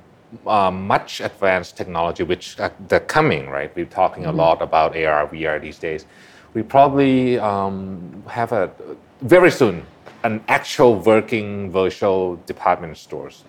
[0.46, 3.74] uh, much advanced technology, which uh, they're coming, right?
[3.74, 4.38] We're talking mm-hmm.
[4.38, 6.04] a lot about AR, VR these days.
[6.52, 8.70] We probably um, have a
[9.22, 9.86] very soon
[10.22, 13.44] an actual working virtual department stores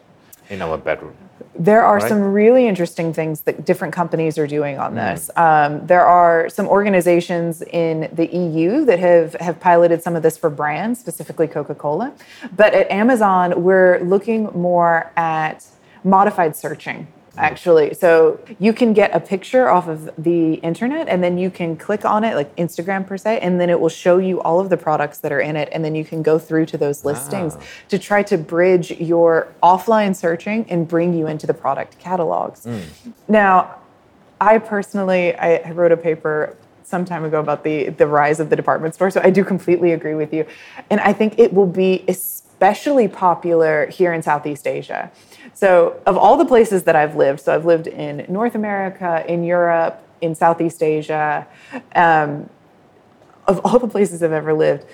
[0.49, 1.15] in our bedroom.
[1.53, 2.07] There are right.
[2.07, 4.95] some really interesting things that different companies are doing on mm.
[4.95, 5.29] this.
[5.35, 10.37] Um, there are some organizations in the EU that have, have piloted some of this
[10.37, 12.13] for brands, specifically Coca Cola.
[12.55, 15.65] But at Amazon, we're looking more at
[16.03, 17.93] modified searching actually.
[17.93, 22.03] So you can get a picture off of the internet and then you can click
[22.05, 24.77] on it, like Instagram per se, and then it will show you all of the
[24.77, 25.69] products that are in it.
[25.71, 27.61] And then you can go through to those listings wow.
[27.89, 32.65] to try to bridge your offline searching and bring you into the product catalogs.
[32.65, 32.83] Mm.
[33.27, 33.75] Now,
[34.39, 38.49] I personally, I, I wrote a paper some time ago about the the rise of
[38.49, 39.09] the department store.
[39.09, 40.45] So I do completely agree with you,
[40.89, 45.11] and I think it will be especially popular here in Southeast Asia.
[45.53, 49.43] So, of all the places that I've lived, so I've lived in North America, in
[49.43, 51.47] Europe, in Southeast Asia,
[51.95, 52.49] um,
[53.47, 54.85] of all the places I've ever lived,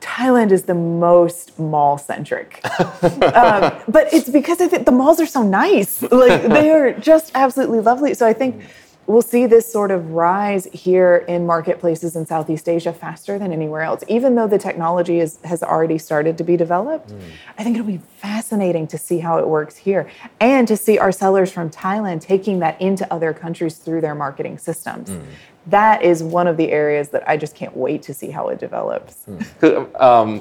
[0.00, 2.60] Thailand is the most mall centric.
[2.80, 6.02] um, but it's because I think the malls are so nice.
[6.02, 8.14] Like they are just absolutely lovely.
[8.14, 8.62] So I think
[9.07, 13.81] we'll see this sort of rise here in marketplaces in Southeast Asia faster than anywhere
[13.81, 14.03] else.
[14.07, 17.19] Even though the technology is, has already started to be developed, mm.
[17.57, 20.09] I think it'll be fascinating to see how it works here
[20.39, 24.57] and to see our sellers from Thailand taking that into other countries through their marketing
[24.57, 25.09] systems.
[25.09, 25.23] Mm.
[25.67, 28.59] That is one of the areas that I just can't wait to see how it
[28.59, 29.13] develops.
[29.61, 29.71] คือ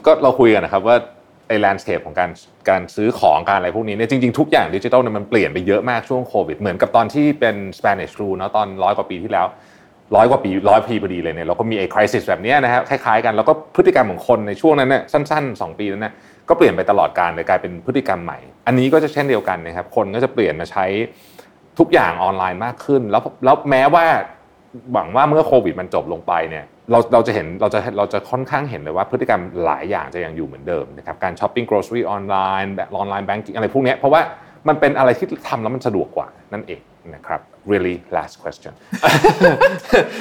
[0.07, 0.97] ก็เราคุยกันนะครับว่า
[1.48, 2.30] ไอ้แลนด์สเคปของการ
[2.70, 9.48] การซื้อของการอะไรพวกนี้เนี่ยจริงๆ ทุกอย่างดิจิทัลเนี่ยมันเปลี่ยนไปเยอะมากช่วงโควิด เหมือนกับตอนที่เป็น Spanish flu เนาะตอนร้อยกว่าปีที่แล้ว
[10.16, 16.14] ร้อยกว่าปีร้อยปีพอดีเลยเนี่ยเราก็มีไอ้คริสิสแบบนี้นะฮะคล้ายๆกันแล้วก็พฤติกรรมของคนในช่วงนั้นเนี่ยสั้นๆ 2 ปีนั้นเนี่ย
[16.50, 20.86] ก็เปลี่ยนไปตลอดการเลยกลายเป็นพฤติกรรมใหม่ อันนี้ก็จะเช่นเดียวกันนะครับคนก็จะเปลี่ยนมาใช้
[21.80, 24.06] ทุกอย่างออนไลน์มากขึ้น แล้วแล้วแม้ว่า
[24.94, 34.22] หวังว่าเมื่อโควิดมันจบลงไปเนี่ยเราเราจะเห็นเราจะเราจะค่อนข้างเห็นเลยว่าพฤติกรรมหลายอย่างจะยังอยู่เหมือนเดิมนะครับการช้อปปิ้ง grocery ออนไลน์แบบออนไลน์แบงกิ้งอะไรพวกนี้เพราะว่า
[34.68, 36.82] มันเป็นอะไรที่ทำแล้วมันสะดวกกว่านั่นเอง
[37.16, 38.72] นะครับ really last question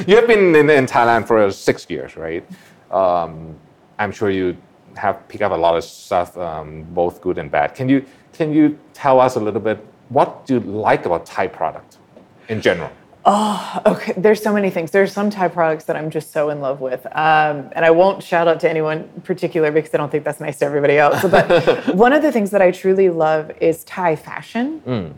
[0.09, 1.39] you have been in, in Thailand for
[1.69, 2.45] six years right
[3.03, 3.33] um,
[4.01, 4.49] I'm sure you
[5.05, 6.69] have picked up a lot of stuff um,
[7.01, 7.99] both good and bad can you
[8.39, 8.65] can you
[9.03, 9.79] tell us a little bit
[10.17, 11.91] what do you like about Thai product
[12.53, 12.93] in general
[13.27, 14.13] Oh, okay.
[14.17, 14.91] There's so many things.
[14.91, 17.07] There's some Thai products that I'm just so in love with.
[17.07, 20.59] Um, and I won't shout out to anyone particular because I don't think that's nice
[20.59, 21.23] to everybody else.
[21.35, 24.83] But one of the things that I truly love is Thai fashion.
[24.87, 25.15] Mm.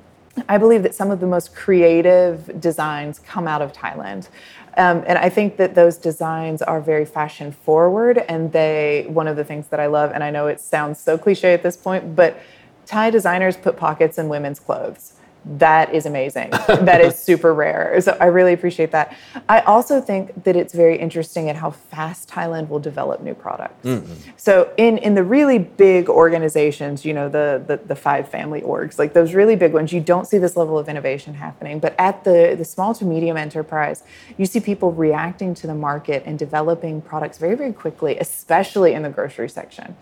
[0.49, 4.29] I believe that some of the most creative designs come out of Thailand.
[4.77, 8.19] Um, and I think that those designs are very fashion forward.
[8.19, 11.19] And they, one of the things that I love, and I know it sounds so
[11.19, 12.39] cliche at this point, but
[12.87, 15.16] Thai designers put pockets in women's clothes
[15.47, 16.51] that is amazing.
[16.51, 18.01] that is super rare.
[18.01, 19.17] So I really appreciate that.
[19.49, 23.87] I also think that it's very interesting at how fast Thailand will develop new products.
[23.87, 24.31] Mm-hmm.
[24.37, 28.99] So in in the really big organizations, you know, the, the the five family orgs,
[28.99, 31.79] like those really big ones, you don't see this level of innovation happening.
[31.79, 34.03] But at the the small to medium enterprise,
[34.37, 39.03] you see people reacting to the market and developing products very very quickly, especially in
[39.03, 39.97] the grocery section.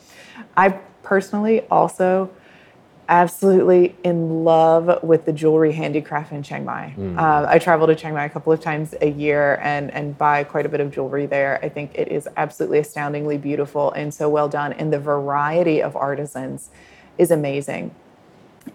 [0.57, 0.70] I
[1.03, 2.30] personally also
[3.09, 6.94] absolutely in love with the jewelry handicraft in Chiang Mai.
[6.96, 7.18] Mm.
[7.18, 10.44] Uh, I travel to Chiang Mai a couple of times a year and, and buy
[10.44, 11.59] quite a bit of jewelry there.
[11.62, 14.72] I think it is absolutely astoundingly beautiful and so well done.
[14.72, 16.70] And the variety of artisans
[17.18, 17.94] is amazing.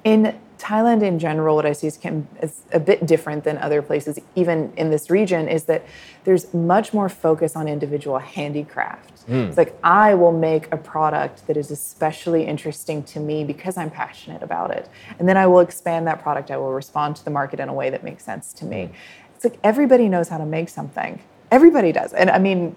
[0.04, 3.82] In Thailand in general, what I see is, can, is a bit different than other
[3.82, 5.86] places, even in this region, is that
[6.26, 9.26] there's much more focus on individual handicraft.
[9.28, 9.48] Mm.
[9.48, 13.90] It's like I will make a product that is especially interesting to me because I'm
[13.90, 14.90] passionate about it.
[15.18, 16.52] And then I will expand that product.
[16.52, 18.90] I will respond to the market in a way that makes sense to me.
[19.36, 21.22] It's like everybody knows how to make something.
[21.52, 22.12] Everybody does.
[22.12, 22.76] And I mean,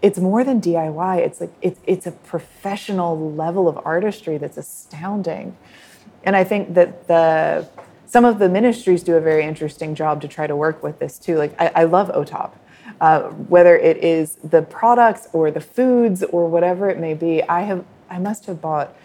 [0.00, 1.18] it's more than DIY.
[1.18, 5.56] It's like it's it's a professional level of artistry that's astounding.
[6.24, 7.68] And I think that the
[8.06, 11.18] some of the ministries do a very interesting job to try to work with this
[11.18, 11.36] too.
[11.36, 12.52] Like I, I love OTOP.
[13.00, 17.62] Uh, whether it is the products or the foods or whatever it may be, I
[17.62, 18.96] have I must have bought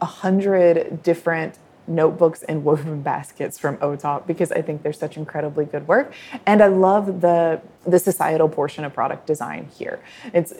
[0.00, 5.64] a hundred different notebooks and woven baskets from OTOP because I think they're such incredibly
[5.64, 6.12] good work.
[6.46, 10.00] And I love the the societal portion of product design here.
[10.32, 10.54] It's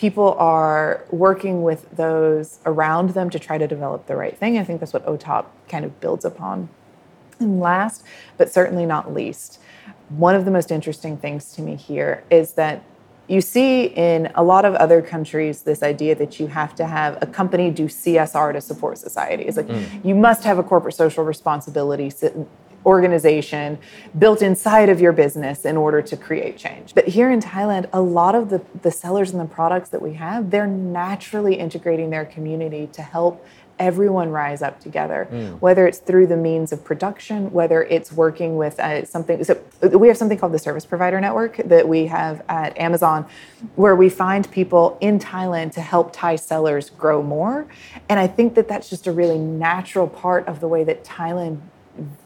[0.00, 4.56] people are working with those around them to try to develop the right thing.
[4.56, 6.70] I think that's what OTOP kind of builds upon.
[7.38, 8.02] And last,
[8.38, 9.60] but certainly not least,
[10.08, 12.82] one of the most interesting things to me here is that
[13.28, 17.18] you see in a lot of other countries this idea that you have to have
[17.22, 19.42] a company do CSR to support society.
[19.42, 20.02] It's like mm.
[20.02, 22.08] you must have a corporate social responsibility
[22.86, 23.78] organization
[24.18, 26.94] built inside of your business in order to create change.
[26.94, 30.14] But here in Thailand, a lot of the, the sellers and the products that we
[30.14, 33.44] have, they're naturally integrating their community to help
[33.80, 35.58] everyone rise up together, mm.
[35.60, 39.42] whether it's through the means of production, whether it's working with uh, something.
[39.42, 43.26] So we have something called the Service Provider Network that we have at Amazon,
[43.76, 47.66] where we find people in Thailand to help Thai sellers grow more.
[48.10, 51.62] And I think that that's just a really natural part of the way that Thailand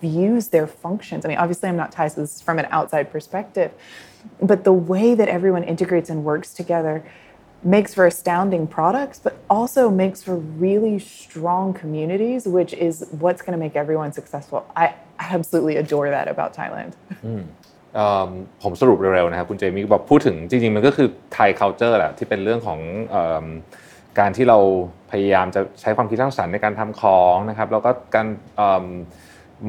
[0.02, 1.22] views their functions.
[1.26, 3.72] I mean, obviously, I'm not Thai, so this is from an outside perspective,
[4.42, 6.96] but the way that everyone integrates and works together
[7.76, 10.36] makes for astounding products, but also makes for
[10.66, 14.60] really strong communities, which is what's going to make everyone successful.
[14.84, 14.86] I
[15.38, 16.92] absolutely adore that about Thailand.
[18.64, 22.80] ผมสรุปเร็วๆนะครับคุณเจมี่บอกพูดถึงจริงๆมันก็คือไทย culture แหละที่เป็นเรื่องของ
[24.20, 24.58] การที่เรา
[25.12, 28.28] พยายามจะใช้ความคิดสร้างสรรค์ในการทำของนะครับแล้วก็การ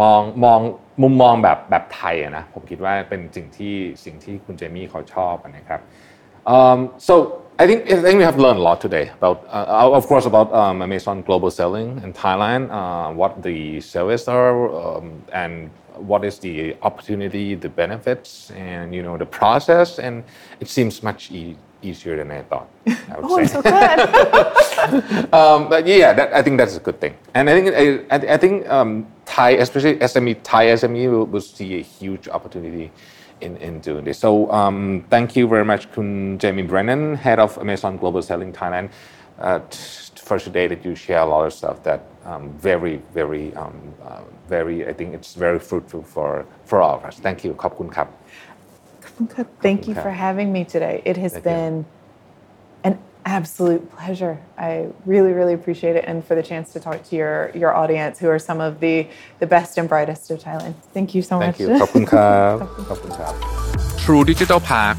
[0.01, 0.59] มองมอง
[1.01, 3.75] มุมมองแบบแบบไทยนะผมคิดว่าเป็นสิ่งที่
[4.05, 5.81] สิ่งที่คุณเจมี่เขาชอบนะครับ
[6.55, 7.15] um, so
[7.57, 10.53] I think I think we have learned a lot today about uh, of course about
[10.53, 15.53] um, Amazon global selling in Thailand uh, what the service are um, and
[16.09, 20.15] what is the opportunity the benefits and you know the process and
[20.59, 22.68] it seems much e- easier than I thought.
[22.86, 23.42] I would oh, say.
[23.42, 25.34] I'm so glad.
[25.34, 27.14] um, but yeah, that, I think that's a good thing.
[27.34, 31.78] And I think I, I think um, Thai, especially SME, Thai SME will, will, see
[31.78, 32.90] a huge opportunity
[33.40, 34.18] in, in doing this.
[34.18, 38.90] So um, thank you very much, Kun Jamie Brennan, head of Amazon Global Selling Thailand,
[39.38, 39.78] uh, t-
[40.16, 44.20] for today that you share a lot of stuff that um, very, very, um, uh,
[44.48, 44.86] very.
[44.86, 47.18] I think it's very fruitful for for all of us.
[47.18, 47.54] Thank you.
[47.62, 48.08] ขอบคุณครับ
[49.17, 49.47] Good.
[49.61, 49.89] Thank okay.
[49.89, 51.01] you for having me today.
[51.05, 51.85] It has Thank been you.
[52.83, 54.41] an absolute pleasure.
[54.57, 58.19] I really, really appreciate it, and for the chance to talk to your your audience,
[58.19, 59.07] who are some of the
[59.39, 60.75] the best and brightest of Thailand.
[60.93, 61.89] Thank you so Thank much.
[61.93, 63.97] Thank you.
[63.97, 64.97] True Digital Park